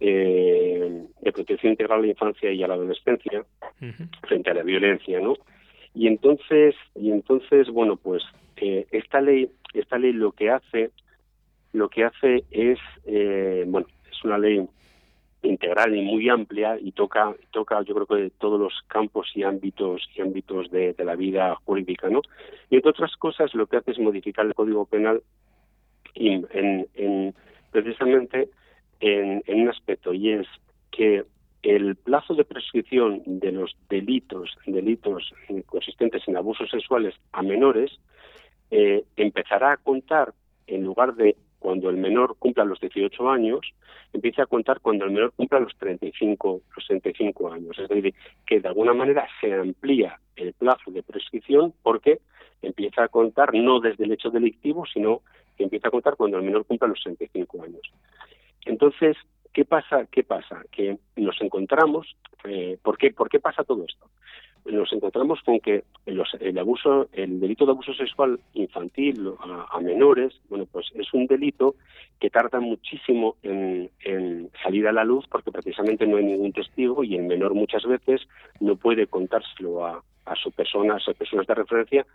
[0.00, 3.42] eh, de protección integral a la infancia y a la adolescencia
[3.80, 4.26] uh -huh.
[4.26, 5.34] frente a la violencia, ¿no?
[5.94, 8.24] Y entonces, y entonces, bueno, pues
[8.60, 10.90] eh, esta ley, esta ley lo que hace,
[11.72, 14.66] lo que hace es, eh, bueno, es una ley
[15.42, 20.08] integral y muy amplia y toca, toca, yo creo que todos los campos y ámbitos
[20.16, 22.22] y ámbitos de, de la vida jurídica, ¿no?
[22.70, 25.22] Y entre otras cosas, lo que hace es modificar el Código Penal
[26.14, 27.34] en, en, en
[27.70, 28.48] precisamente
[29.00, 30.46] en, en un aspecto y es
[30.90, 31.24] que
[31.62, 35.32] el plazo de prescripción de los delitos delitos
[35.66, 37.90] consistentes en abusos sexuales a menores
[38.70, 40.34] eh, empezará a contar
[40.66, 43.60] en lugar de cuando el menor cumpla los 18 años,
[44.12, 47.78] empieza a contar cuando el menor cumpla los 35, los 35 años.
[47.78, 48.14] Es decir,
[48.46, 52.20] que de alguna manera se amplía el plazo de prescripción porque
[52.62, 55.22] empieza a contar no desde el hecho delictivo, sino
[55.56, 57.82] que empieza a contar cuando el menor cumpla los 65 años.
[58.64, 59.16] Entonces,
[59.52, 60.06] ¿qué pasa?
[60.10, 60.62] ¿Qué pasa?
[60.70, 64.08] Que nos encontramos, eh, ¿por, qué, ¿por qué pasa todo esto?
[64.64, 70.40] Nos encontramos con que los, el abuso, el delito de abuso sexual infantil a, menores,
[70.48, 71.76] bueno, pues es un delito
[72.20, 73.90] que tarda muchísimo en,
[74.62, 78.22] salir a la luz porque precisamente no hay ningún testigo y el menor muchas veces
[78.60, 82.06] no puede contárselo a, a su persona, a sus personas de referencia,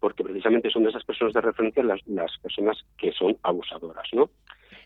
[0.00, 4.30] porque precisamente son esas personas de referencia las, personas que son abusadoras, ¿no?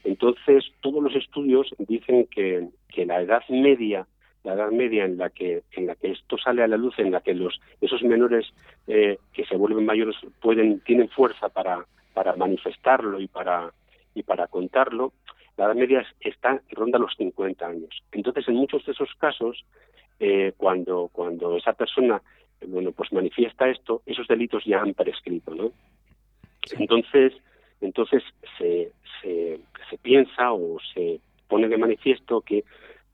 [0.05, 2.70] Entonces, todos los estudios dicen que
[3.05, 4.07] la edad media
[4.46, 7.11] la edad media en la que en la que esto sale a la luz en
[7.11, 8.46] la que los esos menores
[8.87, 13.72] eh, que se vuelven mayores pueden tienen fuerza para para manifestarlo y para
[14.14, 15.12] y para contarlo
[15.56, 18.02] la edad media está ronda los 50 años.
[18.12, 19.64] Entonces en muchos de esos casos
[20.20, 22.22] eh, cuando cuando esa persona
[22.68, 25.72] bueno pues manifiesta esto esos delitos ya han prescrito no
[26.78, 27.32] entonces
[27.80, 28.22] entonces
[28.56, 32.64] se, se, se piensa o se pone de manifiesto que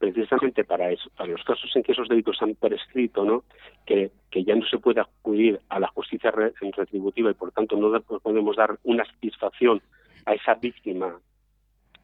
[0.02, 3.44] precisamente para eso, para los casos en que esos delitos han prescrito, ¿no?
[3.86, 7.76] Que, que ya no se puede acudir a la justicia re, retributiva y por tanto
[7.76, 9.80] no podemos dar una satisfacción
[10.26, 11.16] a esa víctima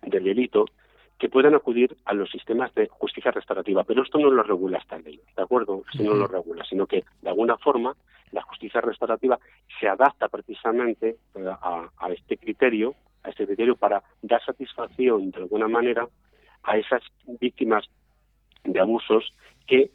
[0.03, 0.67] del delito,
[1.19, 3.83] que puedan acudir a los sistemas de justicia restaurativa.
[3.83, 5.83] Pero esto no lo regula esta ley, ¿de acuerdo?
[5.93, 7.97] Esto no lo regula, sino que de alguna forma
[8.31, 9.41] la justicia restaurativa
[9.81, 15.39] se adapta precisamente eh, a, a este criterio, a este criterio para dar satisfacción de
[15.39, 16.07] alguna manera
[16.69, 17.03] a esas
[17.41, 17.85] víctimas
[18.65, 19.33] de abusos
[19.67, 19.91] que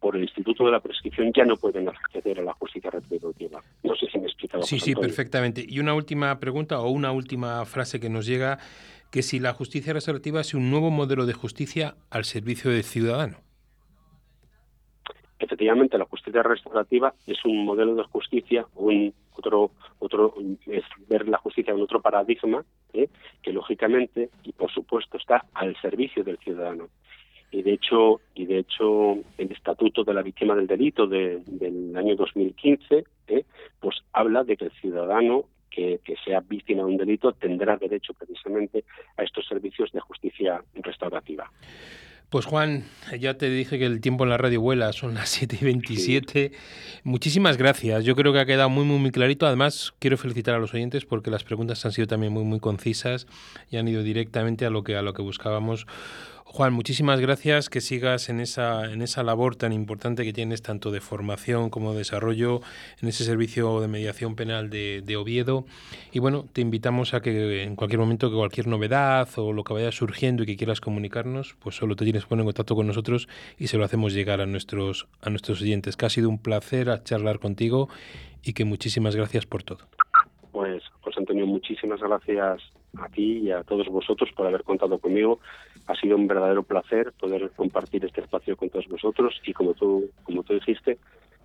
[0.00, 3.62] por el Instituto de la Prescripción ya no pueden acceder a la justicia retributiva.
[3.82, 4.62] No sé si me he explicado.
[4.62, 5.64] Sí, sí, perfectamente.
[5.66, 8.58] Y una última pregunta o una última frase que nos llega,
[9.10, 13.38] que si la justicia restaurativa es un nuevo modelo de justicia al servicio del ciudadano.
[15.38, 20.34] Efectivamente, la justicia restaurativa es un modelo de justicia, un otro, otro
[20.66, 23.08] es ver la justicia en otro paradigma ¿eh?
[23.42, 26.88] que lógicamente y por supuesto está al servicio del ciudadano
[27.50, 32.16] y de hecho y de hecho el estatuto de la víctima del delito del año
[32.16, 33.44] 2015 ¿eh?
[33.80, 35.44] pues habla de que el ciudadano
[35.76, 38.84] que, sea víctima de un delito tendrá derecho precisamente
[39.16, 41.50] a estos servicios de justicia restaurativa.
[42.28, 42.84] Pues Juan,
[43.20, 46.52] ya te dije que el tiempo en la radio vuela, son las 7 y 27.
[47.04, 49.46] Muchísimas gracias, yo creo que ha quedado muy, muy, muy clarito.
[49.46, 53.28] Además, quiero felicitar a los oyentes porque las preguntas han sido también muy, muy concisas
[53.70, 55.86] y han ido directamente a lo que, a lo que buscábamos.
[56.48, 60.90] Juan, muchísimas gracias, que sigas en esa, en esa labor tan importante que tienes, tanto
[60.90, 62.62] de formación como de desarrollo,
[63.02, 65.66] en ese servicio de mediación penal de, de, Oviedo.
[66.12, 69.74] Y bueno, te invitamos a que en cualquier momento, que cualquier novedad o lo que
[69.74, 72.86] vaya surgiendo y que quieras comunicarnos, pues solo te tienes que poner en contacto con
[72.86, 73.28] nosotros
[73.58, 75.96] y se lo hacemos llegar a nuestros, a nuestros oyentes.
[75.96, 77.90] Que ha sido un placer charlar contigo
[78.42, 79.80] y que muchísimas gracias por todo.
[81.36, 82.62] Antonio, muchísimas gracias
[82.98, 85.38] a ti y a todos vosotros por haber contado conmigo.
[85.86, 90.08] Ha sido un verdadero placer poder compartir este espacio con todos vosotros y como tú,
[90.22, 90.98] como tú dijiste,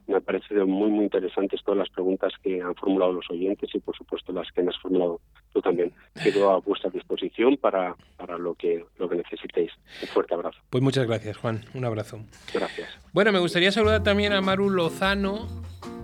[0.08, 3.80] me han parecido muy, muy interesantes todas las preguntas que han formulado los oyentes y,
[3.80, 5.20] por supuesto, las que me has formulado
[5.52, 5.92] tú también.
[6.24, 9.72] Quedo a vuestra disposición para, para lo, que, lo que necesitéis.
[10.02, 10.58] Un fuerte abrazo.
[10.70, 11.66] Pues muchas gracias, Juan.
[11.74, 12.22] Un abrazo.
[12.54, 12.90] Gracias.
[13.12, 15.48] Bueno, me gustaría saludar también a Maru Lozano,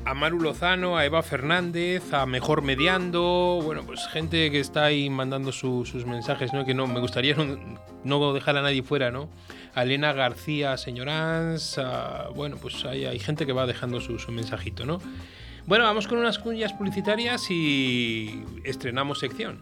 [0.06, 5.10] a Maru Lozano, a Eva Fernández, a Mejor Mediando, bueno, pues gente que está ahí
[5.10, 6.66] mandando su, sus mensajes, ¿no?
[6.66, 7.36] Que no, me gustaría
[8.04, 9.30] no, dejar a nadie fuera, ¿no?
[9.76, 14.32] A Elena García Señorans, a, bueno, pues hay, hay, gente que va dejando su, su
[14.32, 15.00] mensajito, ¿no?
[15.66, 19.62] Bueno, vamos con unas cuñas publicitarias y estrenamos sección.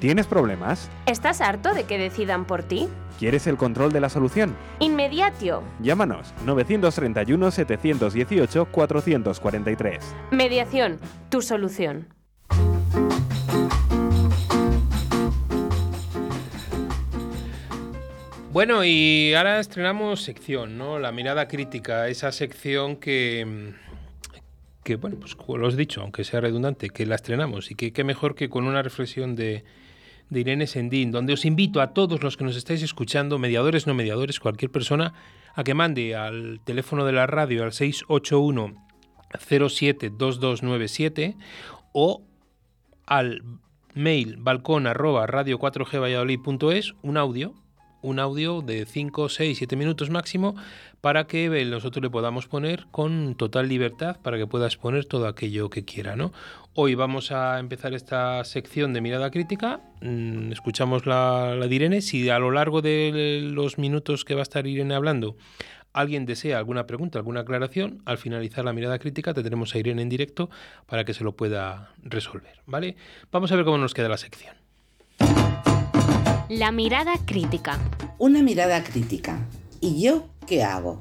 [0.00, 0.90] ¿Tienes problemas?
[1.04, 2.88] ¿Estás harto de que decidan por ti?
[3.18, 4.56] ¿Quieres el control de la solución?
[4.78, 5.62] Inmediatio.
[5.78, 10.16] Llámanos 931 718 443.
[10.30, 12.08] Mediación, tu solución.
[18.54, 20.98] Bueno, y ahora estrenamos sección, ¿no?
[20.98, 23.74] La mirada crítica, esa sección que
[24.82, 27.92] que bueno, pues como lo has dicho, aunque sea redundante, que la estrenamos y que
[27.92, 29.62] qué mejor que con una reflexión de,
[30.30, 33.94] de Irene Sendín, donde os invito a todos los que nos estáis escuchando, mediadores, no
[33.94, 35.12] mediadores, cualquier persona,
[35.54, 38.74] a que mande al teléfono de la radio al 681
[39.38, 41.36] 072297
[41.92, 42.22] o
[43.06, 43.42] al
[43.94, 47.54] mail balcón arroba radio 4g un audio
[48.02, 50.56] un audio de 5, 6, 7 minutos máximo
[51.00, 55.70] para que nosotros le podamos poner con total libertad para que pueda exponer todo aquello
[55.70, 56.16] que quiera.
[56.16, 56.32] ¿no?
[56.74, 59.80] Hoy vamos a empezar esta sección de mirada crítica.
[60.00, 62.02] Mm, escuchamos la, la de Irene.
[62.02, 65.36] Si a lo largo de los minutos que va a estar Irene hablando
[65.92, 70.08] alguien desea alguna pregunta, alguna aclaración, al finalizar la mirada crítica tendremos a Irene en
[70.08, 70.50] directo
[70.86, 72.60] para que se lo pueda resolver.
[72.66, 72.96] ¿vale?
[73.32, 74.54] Vamos a ver cómo nos queda la sección.
[76.50, 77.78] La mirada crítica.
[78.18, 79.38] Una mirada crítica.
[79.80, 80.98] ¿Y yo qué hago?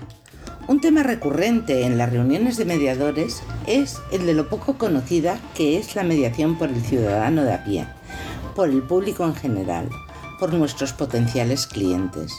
[0.67, 5.79] Un tema recurrente en las reuniones de mediadores es el de lo poco conocida que
[5.79, 7.87] es la mediación por el ciudadano de a pie.
[8.55, 9.89] por el público en general,
[10.39, 12.31] por nuestros potenciales clientes.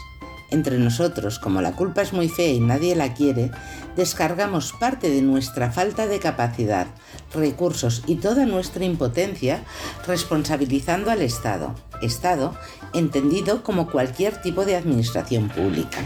[0.52, 3.50] Entre nosotros, como la culpa es muy fea y nadie la quiere,
[3.96, 6.86] descargamos parte de nuestra falta de capacidad,
[7.34, 9.64] recursos y toda nuestra impotencia
[10.06, 11.74] responsabilizando al Estado.
[12.02, 12.54] Estado
[12.92, 15.98] entendido como cualquier tipo de administración pública.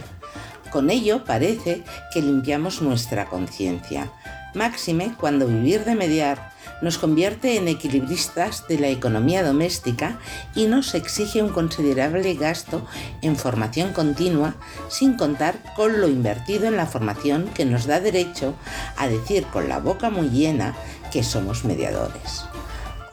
[0.70, 4.10] Con ello parece que limpiamos nuestra conciencia,
[4.54, 6.54] máxime cuando vivir de mediar
[6.84, 10.18] nos convierte en equilibristas de la economía doméstica
[10.54, 12.86] y nos exige un considerable gasto
[13.22, 14.56] en formación continua,
[14.88, 18.54] sin contar con lo invertido en la formación que nos da derecho
[18.96, 20.74] a decir con la boca muy llena
[21.10, 22.44] que somos mediadores.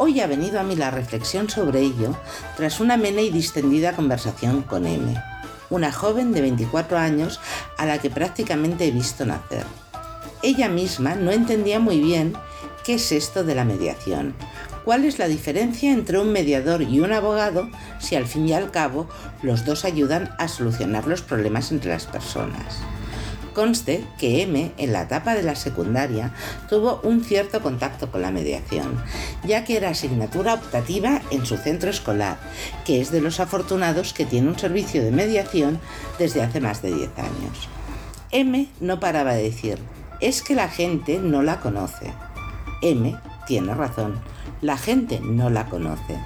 [0.04, 2.18] Hoy ha venido a mí la reflexión sobre ello
[2.58, 5.14] tras una amena y distendida conversación con M,
[5.70, 7.40] una joven de 24 años
[7.78, 9.64] a la que prácticamente he visto nacer.
[10.42, 12.34] Ella misma no entendía muy bien
[12.84, 14.34] ¿Qué es esto de la mediación?
[14.86, 18.72] ¿Cuál es la diferencia entre un mediador y un abogado si al fin y al
[18.72, 19.08] cabo
[19.44, 22.82] los dos ayudan a solucionar los problemas entre las personas?
[23.54, 26.34] Conste que M, en la etapa de la secundaria,
[26.70, 29.04] tuvo un cierto contacto con la mediación,
[29.44, 32.38] ya que era asignatura optativa en su centro escolar,
[32.86, 35.80] que es de los afortunados que tiene un servicio de mediación
[36.18, 37.70] desde hace más de 10 años.
[38.32, 39.80] M no paraba de decir,
[40.22, 42.14] es que la gente no la conoce.
[42.82, 44.20] M tiene razón,
[44.62, 46.18] la gente no la conoce.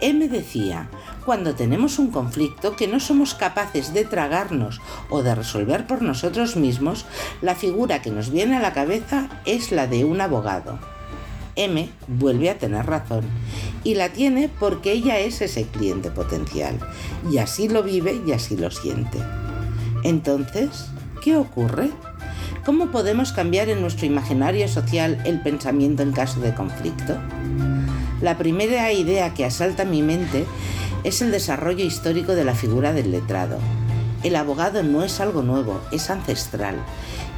[0.00, 0.88] M decía,
[1.26, 6.54] cuando tenemos un conflicto que no somos capaces de tragarnos o de resolver por nosotros
[6.54, 7.04] mismos,
[7.42, 10.78] la figura que nos viene a la cabeza es la de un abogado.
[11.56, 13.24] M vuelve a tener razón
[13.82, 16.78] y la tiene porque ella es ese cliente potencial
[17.28, 19.18] y así lo vive y así lo siente.
[20.04, 20.86] Entonces,
[21.22, 21.90] ¿qué ocurre?
[22.64, 27.16] ¿Cómo podemos cambiar en nuestro imaginario social el pensamiento en caso de conflicto?
[28.20, 30.46] La primera idea que asalta mi mente
[31.04, 33.58] es el desarrollo histórico de la figura del letrado.
[34.22, 36.76] El abogado no es algo nuevo, es ancestral.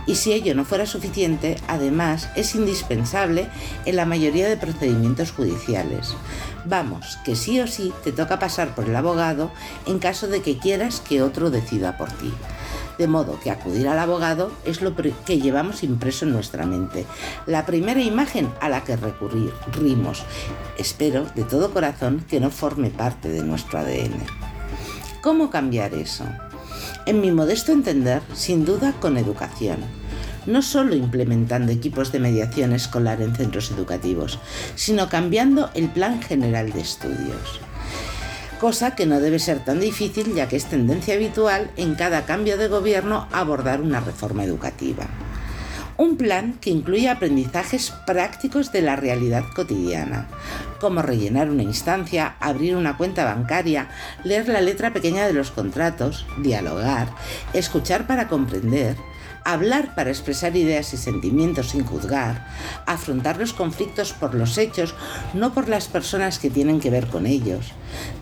[0.07, 3.49] Y si ello no fuera suficiente, además es indispensable
[3.85, 6.15] en la mayoría de procedimientos judiciales.
[6.65, 9.51] Vamos, que sí o sí te toca pasar por el abogado
[9.87, 12.33] en caso de que quieras que otro decida por ti
[12.99, 17.07] de modo que acudir al abogado es lo que llevamos impreso en nuestra mente,
[17.47, 20.25] la primera imagen a la que recurrir, rimos.
[20.77, 24.19] Espero de todo corazón que no forme parte de nuestro ADN.
[25.23, 26.25] ¿Cómo cambiar eso?
[27.07, 29.79] En mi modesto entender, sin duda con educación
[30.47, 34.39] no solo implementando equipos de mediación escolar en centros educativos,
[34.77, 37.61] sino cambiando el plan general de estudios
[38.59, 42.57] cosa que no debe ser tan difícil ya que es tendencia habitual en cada cambio
[42.59, 45.07] de gobierno abordar una reforma educativa.
[45.97, 50.29] Un plan que incluye aprendizajes prácticos de la realidad cotidiana,
[50.81, 53.89] como rellenar una instancia, abrir una cuenta bancaria,
[54.23, 57.09] leer la letra pequeña de los contratos, dialogar,
[57.53, 58.97] escuchar para comprender,
[59.53, 62.47] hablar para expresar ideas y sentimientos sin juzgar,
[62.87, 64.95] afrontar los conflictos por los hechos,
[65.33, 67.73] no por las personas que tienen que ver con ellos,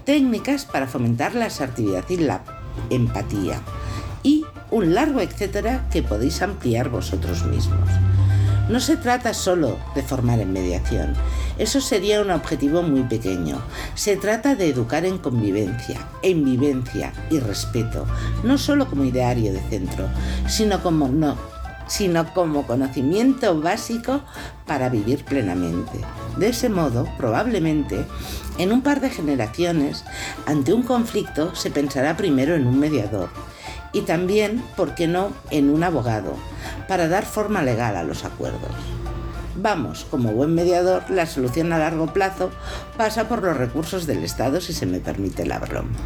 [0.05, 2.43] técnicas para fomentar la asertividad y la
[2.91, 3.61] empatía,
[4.23, 7.89] y un largo etcétera que podéis ampliar vosotros mismos.
[8.69, 11.15] No se trata solo de formar en mediación,
[11.59, 13.63] eso sería un objetivo muy pequeño.
[13.95, 18.07] Se trata de educar en convivencia, en vivencia y respeto,
[18.43, 20.09] no solo como ideario de centro,
[20.49, 21.37] sino como no,
[21.87, 24.21] sino como conocimiento básico
[24.67, 26.01] para vivir plenamente.
[26.37, 28.05] De ese modo, probablemente,
[28.59, 30.05] en un par de generaciones,
[30.45, 33.31] ante un conflicto se pensará primero en un mediador
[33.97, 36.35] y también, ¿por qué no?, en un abogado,
[36.87, 38.71] para dar forma legal a los acuerdos.
[39.55, 42.51] Vamos, como buen mediador, la solución a largo plazo
[42.99, 45.97] pasa por los recursos del Estado, si se me permite la broma.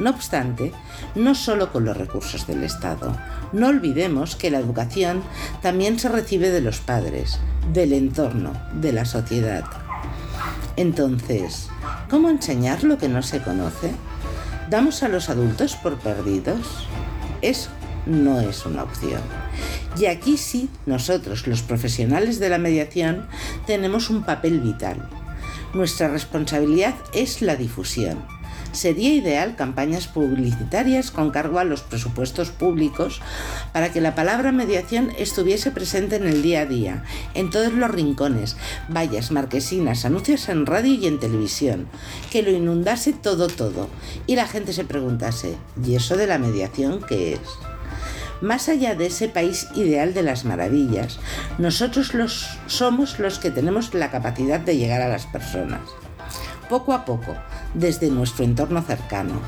[0.00, 0.72] No obstante,
[1.14, 3.16] no solo con los recursos del Estado.
[3.52, 5.22] No olvidemos que la educación
[5.62, 7.38] también se recibe de los padres,
[7.72, 9.62] del entorno, de la sociedad.
[10.74, 11.68] Entonces,
[12.10, 13.92] ¿cómo enseñar lo que no se conoce?
[14.68, 16.88] ¿Damos a los adultos por perdidos?
[17.42, 17.70] Eso
[18.06, 19.20] no es una opción.
[19.98, 23.26] Y aquí sí, nosotros, los profesionales de la mediación,
[23.66, 25.08] tenemos un papel vital.
[25.74, 28.18] Nuestra responsabilidad es la difusión
[28.72, 33.20] sería ideal campañas publicitarias con cargo a los presupuestos públicos
[33.72, 37.04] para que la palabra mediación estuviese presente en el día a día,
[37.34, 38.56] en todos los rincones,
[38.88, 41.86] vallas, marquesinas, anuncios en radio y en televisión,
[42.30, 43.88] que lo inundase todo todo.
[44.26, 47.40] Y la gente se preguntase, ¿y eso de la mediación qué es?
[48.40, 51.20] Más allá de ese país ideal de las maravillas,
[51.58, 55.82] nosotros los, somos los que tenemos la capacidad de llegar a las personas.
[56.68, 57.36] Poco a poco,
[57.74, 59.40] desde nuestro entorno cercano.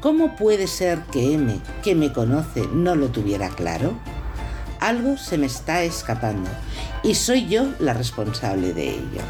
[0.00, 3.94] ¿Cómo puede ser que M, que me conoce, no lo tuviera claro?
[4.80, 6.48] Algo se me está escapando
[7.02, 9.22] y soy yo la responsable de ello.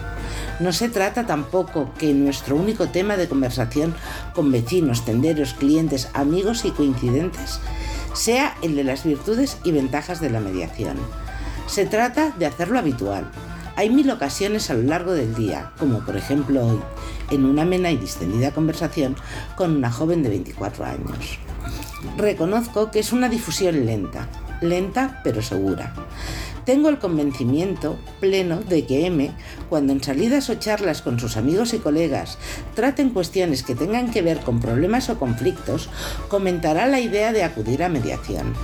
[0.61, 3.95] No se trata tampoco que nuestro único tema de conversación
[4.34, 7.61] con vecinos, tenderos, clientes, amigos y coincidentes
[8.12, 10.97] sea el de las virtudes y ventajas de la mediación.
[11.66, 13.30] Se trata de hacerlo habitual.
[13.79, 16.81] Hay mil ocasiones a lo largo del día, como por ejemplo hoy,
[17.31, 19.14] en una amena y distendida conversación
[19.55, 21.39] con una joven de 24 años.
[22.16, 24.26] Reconozco que es una difusión lenta,
[24.62, 25.95] lenta pero segura.
[26.64, 29.31] Tengo el convencimiento pleno de que M,
[29.68, 32.37] cuando en salidas o charlas con sus amigos y colegas
[32.74, 35.89] traten cuestiones que tengan que ver con problemas o conflictos,
[36.26, 38.55] comentará la idea de acudir a mediación.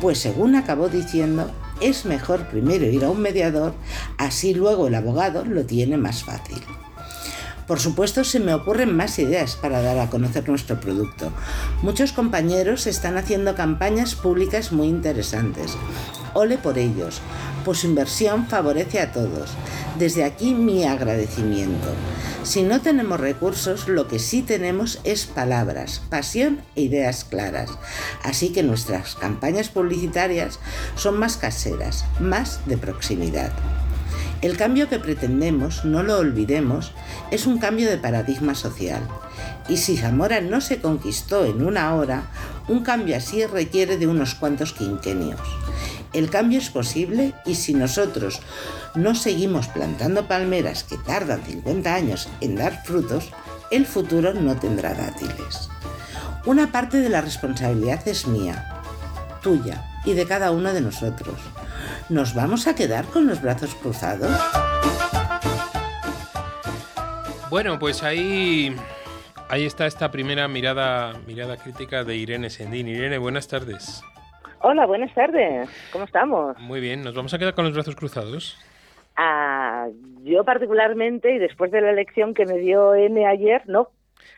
[0.00, 1.48] Pues según acabó diciendo,
[1.80, 3.74] es mejor primero ir a un mediador,
[4.16, 6.62] así luego el abogado lo tiene más fácil.
[7.68, 11.30] Por supuesto, se me ocurren más ideas para dar a conocer nuestro producto.
[11.82, 15.76] Muchos compañeros están haciendo campañas públicas muy interesantes.
[16.32, 17.20] Ole por ellos,
[17.66, 19.50] pues su inversión favorece a todos.
[19.98, 21.88] Desde aquí mi agradecimiento.
[22.48, 27.68] Si no tenemos recursos, lo que sí tenemos es palabras, pasión e ideas claras.
[28.22, 30.58] Así que nuestras campañas publicitarias
[30.94, 33.52] son más caseras, más de proximidad.
[34.40, 36.94] El cambio que pretendemos, no lo olvidemos,
[37.30, 39.06] es un cambio de paradigma social.
[39.68, 42.30] Y si Zamora no se conquistó en una hora,
[42.66, 45.38] un cambio así requiere de unos cuantos quinquenios.
[46.12, 48.40] El cambio es posible y si nosotros
[48.94, 53.30] no seguimos plantando palmeras que tardan 50 años en dar frutos,
[53.70, 55.68] el futuro no tendrá dátiles.
[56.46, 58.80] Una parte de la responsabilidad es mía,
[59.42, 61.36] tuya y de cada uno de nosotros.
[62.08, 64.32] ¿Nos vamos a quedar con los brazos cruzados?
[67.50, 68.74] Bueno, pues ahí,
[69.48, 72.88] ahí está esta primera mirada, mirada crítica de Irene Sendín.
[72.88, 74.02] Irene, buenas tardes.
[74.60, 75.68] Hola, buenas tardes.
[75.92, 76.58] ¿Cómo estamos?
[76.58, 78.58] Muy bien, ¿nos vamos a quedar con los brazos cruzados?
[79.16, 79.88] Ah,
[80.22, 83.90] yo particularmente, y después de la elección que me dio M ayer, no.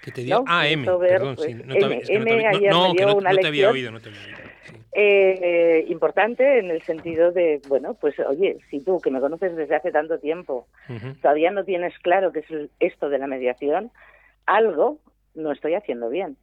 [0.03, 0.39] ¿Que te dio?
[0.39, 1.55] No, ah, M, perdón, pues.
[1.67, 3.71] No te, M, había- no, ayer no, me que dio no, una no te había
[3.71, 3.73] lección.
[3.73, 4.39] oído, no te había oído.
[4.65, 4.77] sí.
[4.93, 9.77] Eh, importante en el sentido de, bueno, pues oye, si tú que me conoces desde
[9.77, 10.67] hace tanto tiempo
[11.23, 13.91] todavía no tienes claro qué es esto de la mediación,
[14.47, 14.99] algo
[15.35, 16.37] no estoy haciendo bien.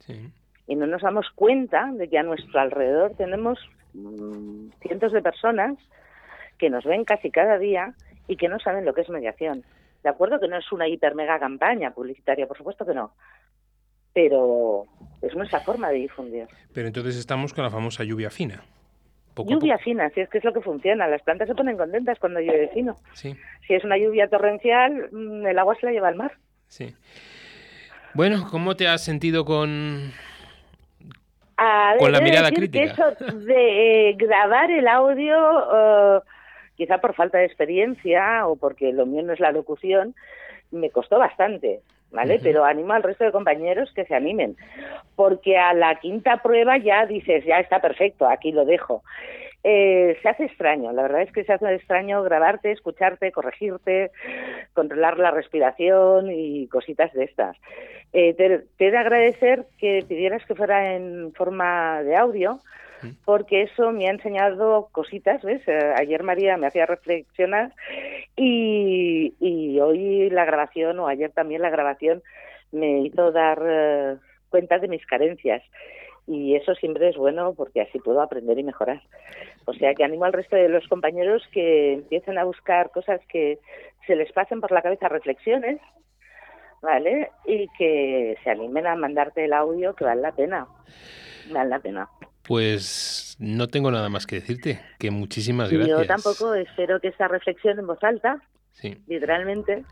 [0.00, 0.30] Sí.
[0.66, 3.58] Y no nos damos cuenta de que a nuestro alrededor tenemos
[3.94, 5.76] mm, cientos de personas
[6.58, 7.94] que nos ven casi cada día
[8.28, 9.62] y que no saben lo que es mediación.
[10.02, 13.12] De acuerdo que no es una hiper mega campaña publicitaria, por supuesto que no,
[14.12, 14.86] pero
[15.22, 16.46] es nuestra forma de difundir.
[16.72, 18.62] Pero entonces estamos con la famosa lluvia fina.
[19.34, 21.06] Poco lluvia fina, si es que es lo que funciona.
[21.06, 22.96] Las plantas se ponen contentas cuando llueve fino.
[23.12, 23.36] Sí,
[23.66, 26.32] Si es una lluvia torrencial, mm, el agua se la lleva al mar.
[26.66, 26.94] sí.
[28.14, 30.12] Bueno, ¿cómo te has sentido con,
[31.56, 33.08] A ver, Con la mirada decir que crítica.
[33.18, 35.36] eso de eh, grabar el audio,
[36.18, 36.20] eh,
[36.76, 40.14] quizá por falta de experiencia o porque lo mío no es la locución,
[40.70, 41.80] me costó bastante,
[42.10, 42.40] ¿vale?
[42.42, 44.56] Pero animo al resto de compañeros que se animen,
[45.14, 49.02] porque a la quinta prueba ya dices, ya está perfecto, aquí lo dejo.
[49.68, 54.12] Eh, se hace extraño, la verdad es que se hace extraño grabarte, escucharte, corregirte,
[54.74, 57.56] controlar la respiración y cositas de estas.
[58.12, 62.60] Eh, te, te he de agradecer que pidieras que fuera en forma de audio,
[63.24, 65.66] porque eso me ha enseñado cositas, ¿ves?
[65.66, 67.72] Eh, ayer María me hacía reflexionar
[68.36, 72.22] y, y hoy la grabación, o ayer también la grabación,
[72.70, 74.16] me hizo dar eh,
[74.48, 75.62] cuenta de mis carencias.
[76.26, 79.02] Y eso siempre es bueno porque así puedo aprender y mejorar.
[79.64, 83.60] O sea que animo al resto de los compañeros que empiecen a buscar cosas que
[84.06, 85.80] se les pasen por la cabeza, reflexiones,
[86.82, 87.30] ¿vale?
[87.44, 90.66] Y que se animen a mandarte el audio que vale la pena.
[91.50, 92.08] Vale la pena.
[92.42, 95.98] Pues no tengo nada más que decirte, que muchísimas gracias.
[95.98, 98.40] Yo tampoco espero que esa reflexión en voz alta,
[98.76, 98.96] Sí.
[99.06, 99.84] literalmente,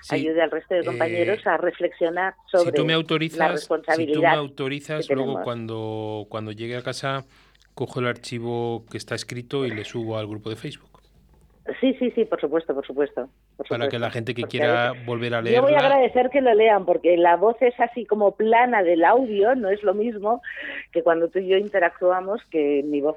[0.00, 3.36] Sí, ayude al resto de compañeros eh, a reflexionar sobre si tú me la autorizas,
[3.62, 4.34] si tú me responsabilidad.
[4.36, 7.24] autorizas, luego cuando, cuando llegue a casa
[7.74, 11.00] cojo el archivo que está escrito y le subo al grupo de Facebook.
[11.80, 13.28] Sí, sí, sí, por supuesto, por supuesto.
[13.56, 16.40] por Para que la gente que quiera veces- volver a Yo voy a agradecer que
[16.40, 20.40] lo lean porque la voz es así como plana del audio, no es lo mismo
[20.92, 23.16] que cuando tú y yo interactuamos que mi voz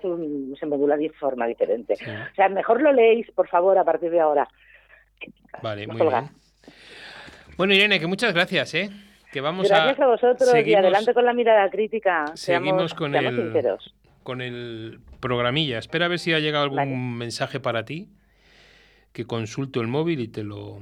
[0.59, 1.95] se modula de forma diferente.
[1.95, 2.05] Sí.
[2.09, 4.47] O sea, mejor lo leéis, por favor, a partir de ahora.
[5.61, 6.29] Vale, No muy bien.
[7.57, 8.89] Bueno, Irene, que muchas gracias, ¿eh?
[9.31, 12.25] Que vamos Gracias a, vosotros y adelante con la mirada crítica.
[12.35, 13.93] seguimos Seamos- con seamos el- sinceros.
[14.23, 15.77] con el programilla.
[15.79, 16.95] Espera a ver si ha llegado algún Vale.
[16.95, 18.09] mensaje para ti,
[19.13, 20.79] que consulto el móvil y te lo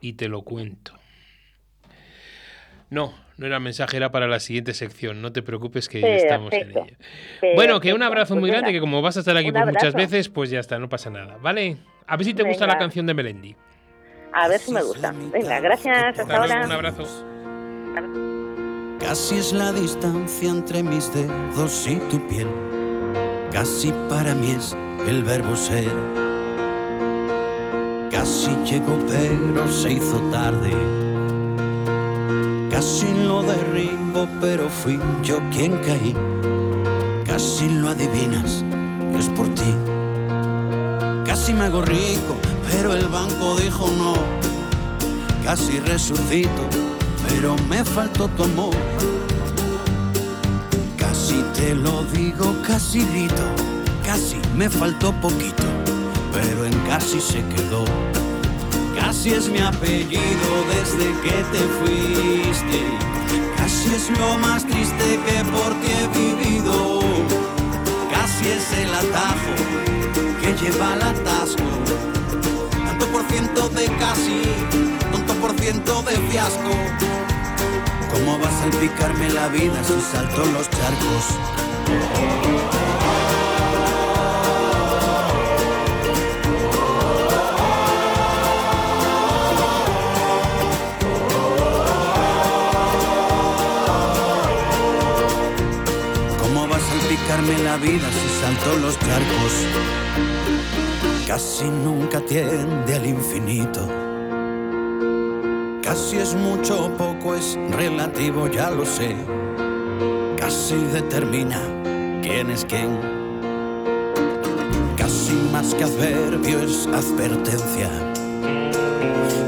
[0.00, 0.92] y te lo cuento.
[2.90, 5.20] No, no era mensaje, era para la siguiente sección.
[5.22, 6.24] No te preocupes que Perfecto.
[6.24, 6.86] estamos en ella.
[7.56, 9.94] Bueno, que un abrazo Pues muy grande, que como vas a estar aquí por muchas
[9.94, 9.96] abrazo.
[9.96, 11.76] veces, pues ya está, no pasa nada, ¿vale?
[12.06, 12.84] A ver si te gusta la Venga.
[12.84, 13.56] canción de Melendi.
[14.32, 15.12] A ver si me gusta.
[15.32, 16.18] Venga, gracias.
[16.18, 16.62] Hasta ahora.
[16.66, 17.04] un abrazo.
[19.00, 22.48] Casi es la distancia entre mis dedos y tu piel.
[23.52, 24.76] Casi para mí es
[25.06, 25.90] el verbo ser.
[28.10, 30.72] Casi llegó pero se hizo tarde.
[32.70, 36.14] Casi lo derribo pero fui yo quien caí.
[37.26, 38.64] Casi lo adivinas,
[39.18, 39.74] es por ti.
[41.44, 42.38] Casi me hago rico,
[42.70, 44.14] pero el banco dijo no.
[45.44, 46.70] Casi resucito,
[47.28, 48.74] pero me faltó tu amor.
[50.96, 53.44] Casi te lo digo, casi grito,
[54.06, 55.64] casi me faltó poquito,
[56.32, 57.84] pero en casi se quedó.
[58.98, 62.80] Casi es mi apellido desde que te fuiste.
[63.58, 67.03] Casi es lo más triste que por ti he vivido.
[68.34, 69.54] Casi es el atajo
[70.40, 71.62] que lleva al atasco.
[72.84, 74.42] Tanto por ciento de casi,
[75.12, 76.70] tanto por ciento de fiasco.
[78.12, 82.73] ¿Cómo vas a salpicarme la vida si salto los charcos?
[98.84, 99.54] Los charcos?
[101.26, 103.80] Casi nunca tiende al infinito.
[105.82, 109.16] Casi es mucho o poco, es relativo, ya lo sé.
[110.38, 111.60] Casi determina
[112.22, 112.98] quién es quién.
[114.98, 117.88] Casi más que adverbio es advertencia.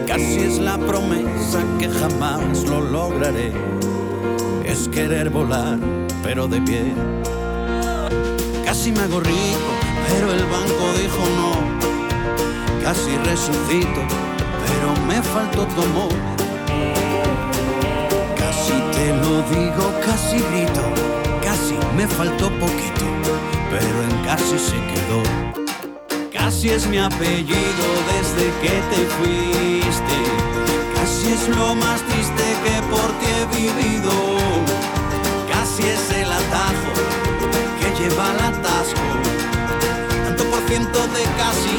[0.07, 3.53] Casi es la promesa que jamás lo lograré.
[4.65, 5.79] Es querer volar,
[6.23, 7.36] pero de pie.
[8.87, 9.71] Casi me hago rico,
[10.09, 12.85] pero el banco dijo no.
[12.85, 14.01] Casi resucito,
[14.65, 16.15] pero me faltó tu amor.
[18.39, 20.85] Casi te lo digo, casi grito,
[21.43, 23.07] casi me faltó poquito,
[23.73, 25.21] pero en casi se quedó.
[26.33, 30.17] Casi es mi apellido desde que te fuiste.
[30.95, 34.13] Casi es lo más triste que por ti he vivido.
[35.51, 36.93] Casi es el atajo
[37.81, 38.46] que lleva por
[40.67, 41.79] ciento de casi,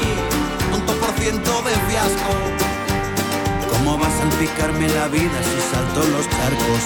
[0.72, 2.32] tanto por ciento de fiasco.
[3.70, 6.84] ¿Cómo vas a salpicarme la vida si salto los charcos?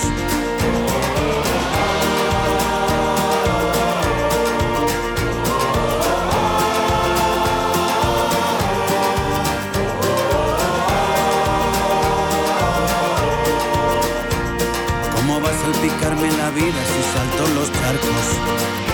[15.16, 18.91] ¿Cómo vas a salpicarme la vida si salto los charcos?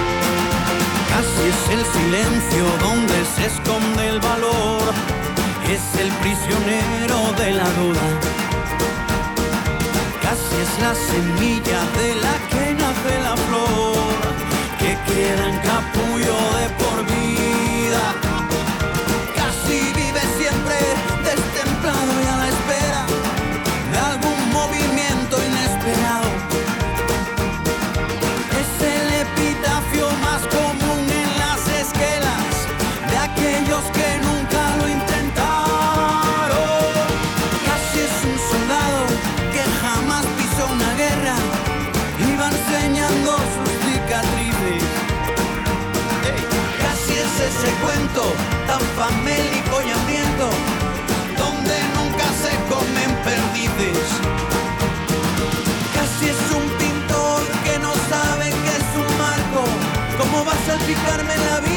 [1.18, 4.93] Casi es el silencio donde se esconde el valor.
[5.68, 8.05] Es el prisionero de la duda.
[10.22, 13.97] Casi es la semilla de la que nace la flor.
[14.78, 15.57] Que queda en
[48.78, 50.49] tan famélico y hambriento
[51.38, 54.07] donde nunca se comen perdices.
[55.95, 59.63] Casi es un pintor que no sabe que es un marco.
[60.17, 61.76] ¿Cómo va a salpicarme la vida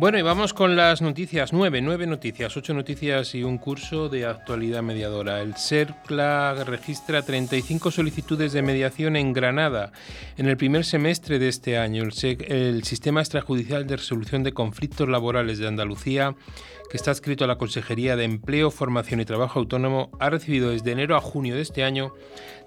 [0.00, 1.52] Bueno, y vamos con las noticias.
[1.52, 5.42] Nueve, nueve noticias, ocho noticias y un curso de actualidad mediadora.
[5.42, 9.92] El CERCLA registra 35 solicitudes de mediación en Granada
[10.38, 12.02] en el primer semestre de este año.
[12.02, 12.12] El,
[12.48, 16.34] el Sistema Extrajudicial de Resolución de Conflictos Laborales de Andalucía,
[16.90, 20.90] que está adscrito a la Consejería de Empleo, Formación y Trabajo Autónomo, ha recibido desde
[20.90, 22.12] enero a junio de este año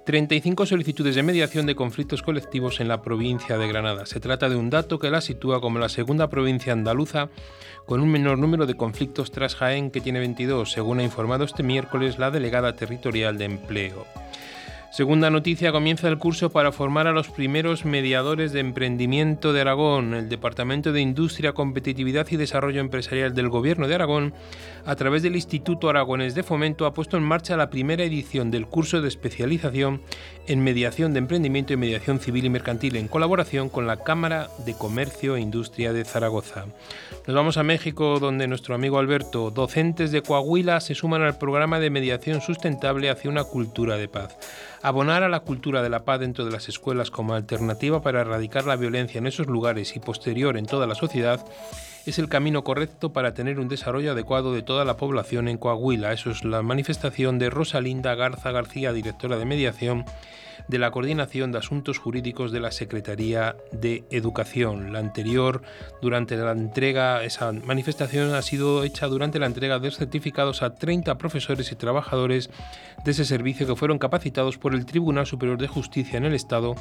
[0.06, 4.06] 35 solicitudes de mediación de conflictos colectivos en la provincia de Granada.
[4.06, 7.30] Se trata de un dato que la sitúa como la segunda provincia andaluza
[7.86, 11.64] con un menor número de conflictos tras Jaén, que tiene 22, según ha informado este
[11.64, 14.06] miércoles la delegada territorial de empleo.
[14.94, 20.14] Segunda noticia, comienza el curso para formar a los primeros mediadores de emprendimiento de Aragón.
[20.14, 24.36] El Departamento de Industria, Competitividad y Desarrollo Empresarial del Gobierno de Aragón,
[24.86, 28.68] a través del Instituto Aragonés de Fomento, ha puesto en marcha la primera edición del
[28.68, 30.00] curso de especialización
[30.48, 34.74] en mediación de emprendimiento y mediación civil y mercantil, en colaboración con la Cámara de
[34.74, 36.66] Comercio e Industria de Zaragoza.
[37.26, 41.80] Nos vamos a México, donde nuestro amigo Alberto, docentes de Coahuila, se suman al programa
[41.80, 44.38] de mediación sustentable hacia una cultura de paz.
[44.82, 48.66] Abonar a la cultura de la paz dentro de las escuelas como alternativa para erradicar
[48.66, 51.46] la violencia en esos lugares y posterior en toda la sociedad
[52.06, 56.12] es el camino correcto para tener un desarrollo adecuado de toda la población en Coahuila.
[56.12, 60.06] Eso es la manifestación de Rosalinda Garza García, directora de mediación
[60.68, 64.94] de la Coordinación de Asuntos Jurídicos de la Secretaría de Educación.
[64.94, 65.62] La anterior,
[66.02, 71.18] durante la entrega, esa manifestación ha sido hecha durante la entrega de certificados a 30
[71.18, 72.50] profesores y trabajadores
[73.04, 76.76] de ese servicio que fueron capacitados por el Tribunal Superior de Justicia en el Estado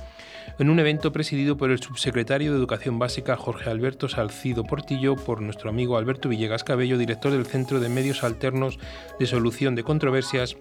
[0.58, 5.40] en un evento presidido por el subsecretario de Educación Básica Jorge Alberto Salcido Portillo, por
[5.40, 8.78] nuestro amigo Alberto Villegas Cabello, director del Centro de Medios Alternos
[9.18, 10.56] de Solución de Controversias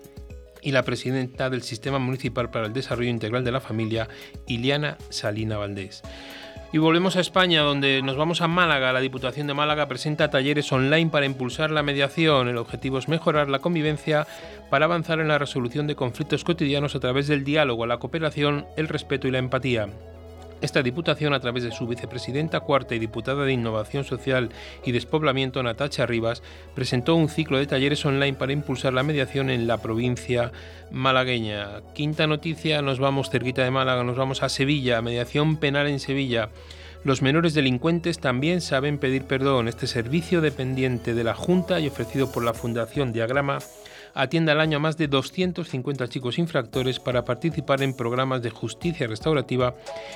[0.61, 4.07] y la presidenta del Sistema Municipal para el Desarrollo Integral de la Familia,
[4.47, 6.03] Iliana Salina Valdés.
[6.73, 8.93] Y volvemos a España, donde nos vamos a Málaga.
[8.93, 12.47] La Diputación de Málaga presenta talleres online para impulsar la mediación.
[12.47, 14.25] El objetivo es mejorar la convivencia
[14.69, 18.87] para avanzar en la resolución de conflictos cotidianos a través del diálogo, la cooperación, el
[18.87, 19.89] respeto y la empatía.
[20.61, 24.49] Esta Diputación, a través de su vicepresidenta cuarta y diputada de Innovación Social
[24.85, 26.43] y Despoblamiento, Natacha Rivas,
[26.75, 30.51] presentó un ciclo de talleres online para impulsar la mediación en la provincia
[30.91, 31.81] malagueña.
[31.95, 36.49] Quinta noticia, nos vamos cerquita de Málaga, nos vamos a Sevilla, mediación penal en Sevilla.
[37.03, 39.67] Los menores delincuentes también saben pedir perdón.
[39.67, 43.57] Este servicio dependiente de la Junta y ofrecido por la Fundación Diagrama
[44.13, 49.07] atiende al año a más de 250 chicos infractores para participar en programas de justicia
[49.07, 49.75] restaurativa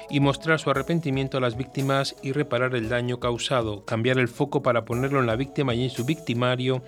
[0.10, 4.62] y mostrar su arrepentimiento a las víctimas y reparar el daño causado, cambiar el foco
[4.62, 6.84] para ponerlo en la víctima y en su victimario,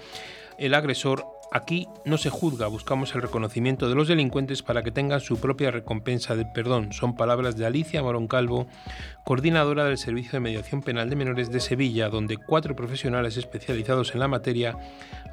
[0.58, 5.22] el agresor Aquí no se juzga, buscamos el reconocimiento de los delincuentes para que tengan
[5.22, 6.92] su propia recompensa del perdón.
[6.92, 8.68] Son palabras de Alicia Moroncalvo,
[9.24, 14.20] coordinadora del Servicio de Mediación Penal de Menores de Sevilla, donde cuatro profesionales especializados en
[14.20, 14.78] la materia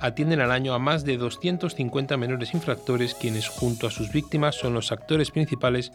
[0.00, 4.72] atienden al año a más de 250 menores infractores, quienes junto a sus víctimas son
[4.72, 5.90] los actores principales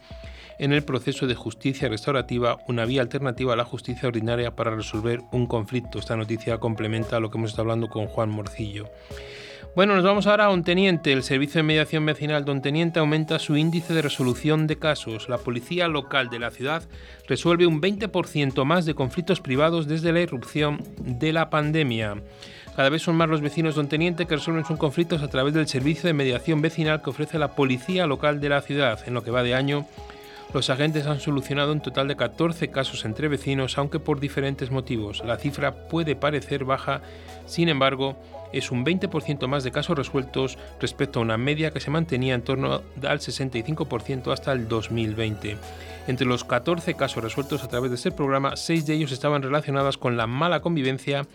[0.58, 5.22] en el proceso de justicia restaurativa, una vía alternativa a la justicia ordinaria para resolver
[5.32, 5.98] un conflicto.
[5.98, 8.90] Esta noticia complementa lo que hemos estado hablando con Juan Morcillo.
[9.76, 11.14] Bueno, nos vamos ahora a Onteniente.
[11.14, 15.30] El Servicio de Mediación Vecinal de Onteniente aumenta su índice de resolución de casos.
[15.30, 16.84] La policía local de la ciudad
[17.28, 22.16] resuelve un 20% más de conflictos privados desde la irrupción de la pandemia.
[22.76, 25.68] Cada vez son más los vecinos de Onteniente que resuelven sus conflictos a través del
[25.68, 29.00] servicio de mediación vecinal que ofrece la policía local de la ciudad.
[29.06, 29.86] En lo que va de año,
[30.52, 35.24] Los agentes han solucionado un total de 14 casos entre vecinos, aunque por diferentes motivos.
[35.24, 37.02] La cifra puede parecer baja,
[37.46, 38.18] sin embargo,
[38.54, 42.42] es un 20% más de casos resueltos respecto a una media que se mantenía en
[42.42, 45.58] torno al 65% hasta el 2020.
[46.08, 49.98] Entre los 14 casos resueltos a través de este programa, 6 de ellos estaban relacionados
[49.98, 51.28] con la mala convivencia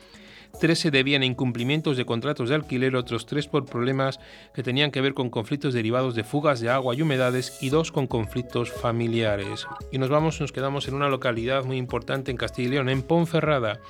[0.59, 4.21] tres se debían a incumplimientos de contratos de alquiler, otros tres por problemas
[4.55, 7.93] que tenían que ver con conflictos derivados de fugas de agua y humedades y dos
[7.93, 9.67] con conflictos familiares.
[9.91, 13.03] Y nos vamos, nos quedamos en una localidad muy importante en Castilla y León, en
[13.03, 13.81] Ponferrada.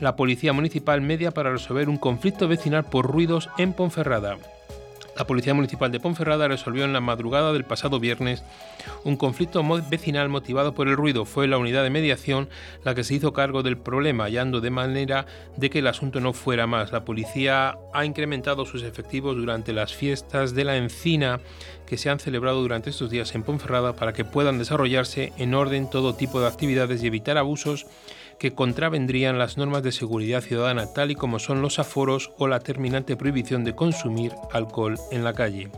[0.00, 4.38] La policía municipal media para resolver un conflicto vecinal por ruidos en Ponferrada.
[5.16, 8.42] La Policía Municipal de Ponferrada resolvió en la madrugada del pasado viernes
[9.04, 11.24] un conflicto vecinal motivado por el ruido.
[11.24, 12.48] Fue la unidad de mediación
[12.82, 15.26] la que se hizo cargo del problema, hallando de manera
[15.56, 16.90] de que el asunto no fuera más.
[16.90, 21.40] La policía ha incrementado sus efectivos durante las fiestas de la encina
[21.86, 25.88] que se han celebrado durante estos días en Ponferrada para que puedan desarrollarse en orden
[25.88, 27.86] todo tipo de actividades y evitar abusos
[28.44, 32.60] que contravendrían las normas de seguridad ciudadana, tal y como son los aforos o la
[32.60, 35.70] terminante prohibición de consumir alcohol en la calle.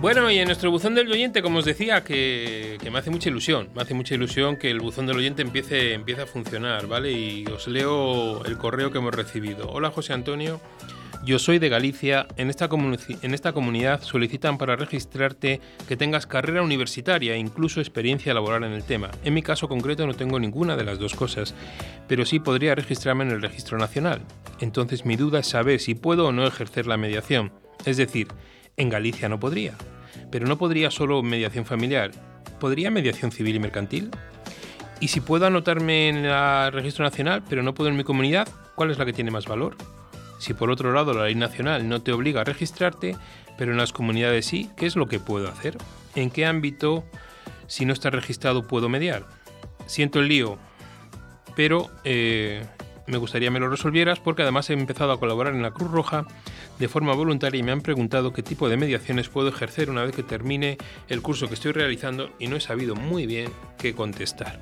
[0.00, 3.70] Bueno, y en nuestro buzón del oyente, como os decía, que, me hace mucha ilusión,
[3.74, 7.12] me hace mucha ilusión que el buzón del oyente empiece, empiece a funcionar, ¿vale?
[7.12, 9.70] Y os leo el correo que hemos recibido.
[9.70, 10.60] Hola José Antonio,
[11.24, 12.68] yo soy de Galicia, en esta,
[13.22, 18.72] en esta comunidad solicitan para registrarte que tengas carrera universitaria e incluso experiencia laboral en
[18.72, 19.10] el tema.
[19.24, 21.54] En mi caso concreto no tengo ninguna de las dos cosas,
[22.06, 24.20] pero sí podría registrarme en el registro nacional.
[24.60, 27.50] Entonces mi duda es saber si puedo o no ejercer la mediación.
[27.86, 28.28] Es decir,
[28.76, 29.74] en Galicia no podría.
[30.30, 32.10] Pero no podría solo mediación familiar.
[32.60, 34.10] ¿Podría mediación civil y mercantil?
[35.00, 38.90] Y si puedo anotarme en el registro nacional, pero no puedo en mi comunidad, ¿cuál
[38.90, 39.76] es la que tiene más valor?
[40.38, 43.16] Si por otro lado la ley nacional no te obliga a registrarte,
[43.58, 45.76] pero en las comunidades sí, ¿qué es lo que puedo hacer?
[46.14, 47.04] ¿En qué ámbito,
[47.66, 49.26] si no está registrado, puedo mediar?
[49.86, 50.58] Siento el lío,
[51.54, 52.64] pero eh,
[53.06, 56.26] me gustaría me lo resolvieras porque además he empezado a colaborar en la Cruz Roja
[56.78, 60.14] de forma voluntaria y me han preguntado qué tipo de mediaciones puedo ejercer una vez
[60.14, 60.78] que termine
[61.08, 64.60] el curso que estoy realizando y no he sabido muy bien qué contestar.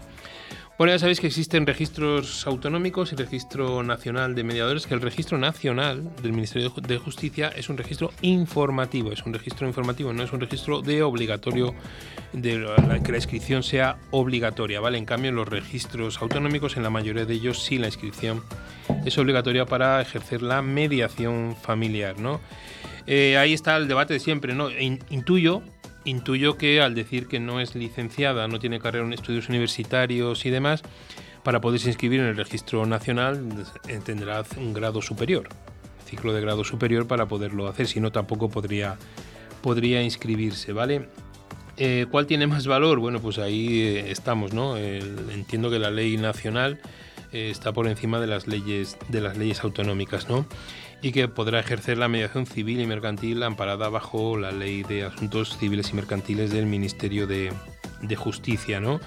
[0.77, 5.39] Bueno, ya sabéis que existen registros autonómicos y registro nacional de mediadores, que el registro
[5.39, 10.33] nacional del Ministerio de Justicia es un registro informativo, es un registro informativo, no es
[10.33, 11.77] un registro de obligatorio,
[12.33, 12.67] de
[13.05, 14.99] que la inscripción sea obligatoria, ¿vale?
[14.99, 18.43] En cambio, en los registros autonómicos, en la mayoría de ellos sí la inscripción
[19.05, 22.41] es obligatoria para ejercer la mediación familiar, ¿no?
[23.07, 24.71] Eh, ahí está el debate de siempre, ¿no?
[25.11, 25.63] Intuyo
[26.05, 30.51] intuyo que al decir que no es licenciada, no tiene carrera en estudios universitarios y
[30.51, 30.83] demás,
[31.43, 33.67] para poderse inscribir en el registro nacional
[34.05, 35.49] tendrá un grado superior,
[36.07, 38.97] ciclo de grado superior para poderlo hacer, si no tampoco podría,
[39.63, 41.09] podría inscribirse, ¿vale?
[41.77, 43.01] Eh, ¿Cuál tiene más valor?
[43.01, 44.77] Bueno, pues ahí eh, estamos, ¿no?
[44.77, 46.81] Entiendo que la ley nacional
[47.33, 50.47] eh, está por encima de las leyes de las leyes autonómicas, ¿no?
[51.05, 55.59] Y que podrá ejercer la mediación civil y mercantil amparada bajo la ley de asuntos
[55.59, 57.53] civiles y mercantiles del Ministerio de,
[58.17, 59.01] Justicia, ¿no?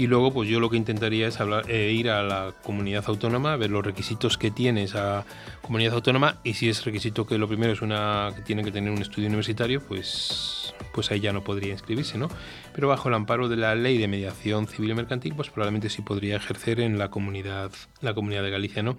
[0.00, 3.54] Y luego, pues yo lo que intentaría es hablar, eh, ir a la comunidad autónoma,
[3.56, 5.26] ver los requisitos que tiene esa
[5.60, 8.90] comunidad autónoma y si es requisito que lo primero es una que tiene que tener
[8.90, 12.30] un estudio universitario, pues, pues ahí ya no podría inscribirse, ¿no?
[12.74, 16.00] Pero bajo el amparo de la ley de mediación civil y mercantil, pues probablemente sí
[16.00, 17.70] podría ejercer en la comunidad,
[18.00, 18.96] la comunidad de Galicia, ¿no?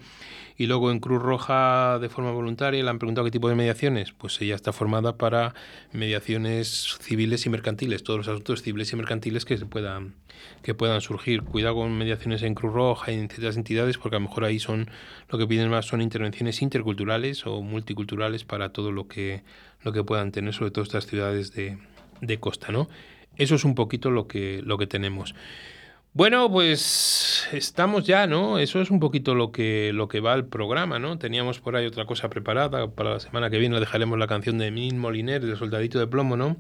[0.56, 4.12] Y luego en Cruz Roja de forma voluntaria le han preguntado qué tipo de mediaciones.
[4.12, 5.56] Pues ella está formada para
[5.92, 10.14] mediaciones civiles y mercantiles, todos los asuntos civiles y mercantiles que se puedan
[10.62, 11.44] que puedan surgir.
[11.44, 14.60] Cuidado con mediaciones en Cruz Roja y en ciertas entidades, porque a lo mejor ahí
[14.60, 14.90] son
[15.30, 19.44] lo que piden más son intervenciones interculturales o multiculturales para todo lo que
[19.84, 21.78] lo que puedan tener, sobre todo estas ciudades de,
[22.22, 22.88] de costa, ¿no?
[23.38, 25.34] Eso es un poquito lo que lo que tenemos.
[26.14, 28.60] Bueno, pues estamos ya, ¿no?
[28.60, 31.18] Eso es un poquito lo que, lo que va al programa, ¿no?
[31.18, 32.92] Teníamos por ahí otra cosa preparada.
[32.92, 36.36] Para la semana que viene dejaremos la canción de Min Moliner, de Soldadito de Plomo,
[36.36, 36.58] ¿no?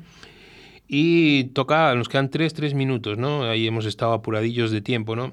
[0.93, 3.43] Y toca, nos quedan tres, tres minutos, ¿no?
[3.43, 5.31] Ahí hemos estado apuradillos de tiempo, ¿no?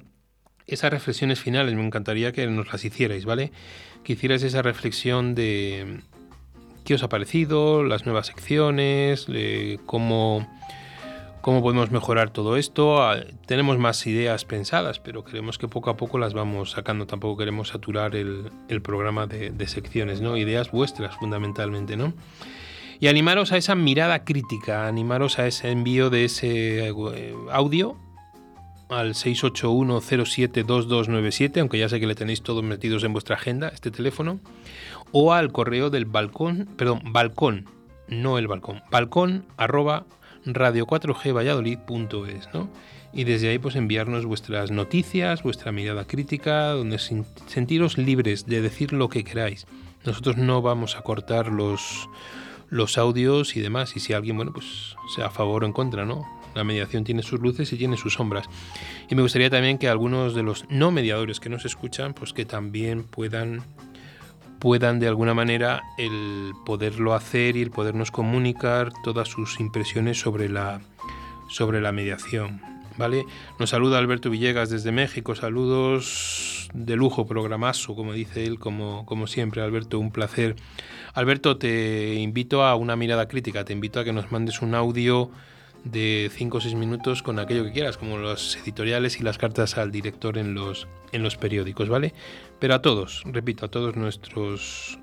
[0.68, 3.50] Esas reflexiones finales me encantaría que nos las hicierais, ¿vale?
[4.04, 5.98] Que hicierais esa reflexión de
[6.84, 10.48] qué os ha parecido, las nuevas secciones, de cómo
[11.40, 13.02] cómo podemos mejorar todo esto.
[13.02, 17.08] Ah, Tenemos más ideas pensadas, pero queremos que poco a poco las vamos sacando.
[17.08, 20.36] Tampoco queremos saturar el, el programa de, de secciones, ¿no?
[20.36, 22.12] Ideas vuestras, fundamentalmente, ¿no?
[23.00, 27.96] Y animaros a esa mirada crítica, animaros a ese envío de ese eh, audio
[28.88, 34.40] al 681072297, aunque ya sé que le tenéis todos metidos en vuestra agenda, este teléfono,
[35.12, 37.66] o al correo del balcón, perdón, balcón,
[38.08, 40.04] no el balcón, balcón arroba
[40.46, 42.68] radio4gvalladolid.es, ¿no?
[43.12, 48.92] Y desde ahí pues enviarnos vuestras noticias, vuestra mirada crítica, donde sentiros libres de decir
[48.92, 49.66] lo que queráis.
[50.04, 52.08] Nosotros no vamos a cortar los,
[52.70, 56.04] los audios y demás, y si alguien, bueno, pues sea a favor o en contra,
[56.04, 56.26] ¿no?
[56.54, 58.46] La mediación tiene sus luces y tiene sus sombras.
[59.08, 62.44] Y me gustaría también que algunos de los no mediadores que nos escuchan, pues que
[62.44, 63.62] también puedan
[64.58, 70.48] puedan de alguna manera el poderlo hacer y el podernos comunicar todas sus impresiones sobre
[70.48, 70.80] la
[71.48, 72.60] sobre la mediación.
[72.96, 73.24] ¿Vale?
[73.60, 75.36] Nos saluda Alberto Villegas desde México.
[75.36, 80.56] Saludos de lujo, programazo, como dice él, como, como siempre, Alberto, un placer.
[81.14, 85.30] Alberto, te invito a una mirada crítica, te invito a que nos mandes un audio
[85.84, 89.78] de 5 o 6 minutos con aquello que quieras, como los editoriales y las cartas
[89.78, 92.14] al director en los, en los periódicos, ¿vale?
[92.58, 94.98] Pero a todos, repito, a todos nuestros,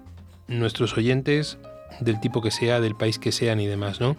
[0.47, 1.57] nuestros oyentes,
[1.99, 4.15] del tipo que sea, del país que sean y demás, ¿no?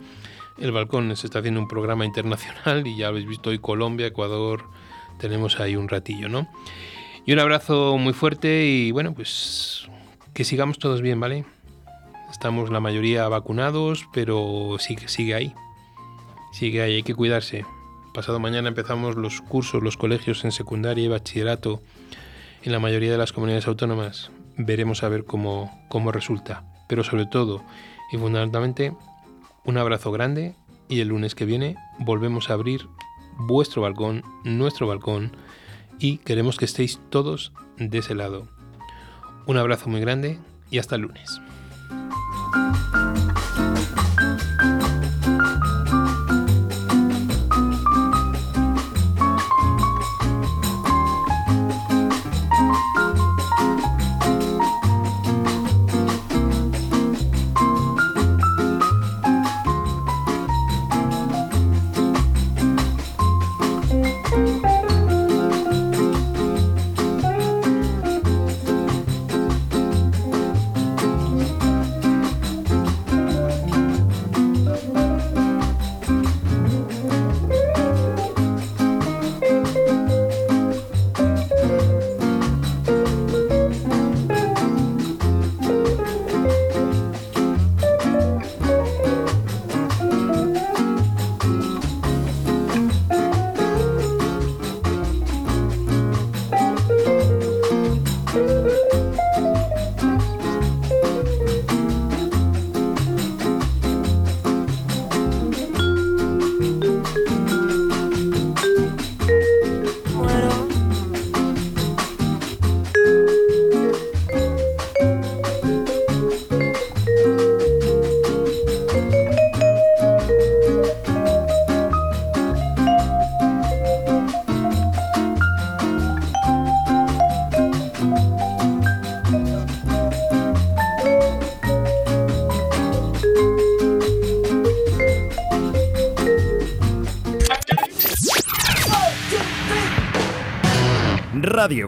[0.58, 4.64] El Balcón se está haciendo un programa internacional y ya habéis visto hoy Colombia, Ecuador,
[5.18, 6.48] tenemos ahí un ratillo, ¿no?
[7.26, 9.88] Y un abrazo muy fuerte y bueno, pues
[10.32, 11.44] que sigamos todos bien, ¿vale?
[12.30, 15.54] Estamos la mayoría vacunados, pero sigue, sigue ahí.
[16.52, 17.64] Sigue ahí, hay que cuidarse.
[18.14, 21.82] Pasado mañana empezamos los cursos, los colegios en secundaria y bachillerato
[22.62, 24.30] en la mayoría de las comunidades autónomas.
[24.56, 26.64] Veremos a ver cómo, cómo resulta.
[26.88, 27.62] Pero sobre todo
[28.10, 28.94] y fundamentalmente,
[29.64, 30.54] un abrazo grande
[30.88, 32.88] y el lunes que viene volvemos a abrir
[33.36, 35.32] vuestro balcón, nuestro balcón
[35.98, 38.48] y queremos que estéis todos de ese lado.
[39.46, 40.38] Un abrazo muy grande
[40.70, 41.40] y hasta el lunes.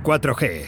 [0.09, 0.68] 4G.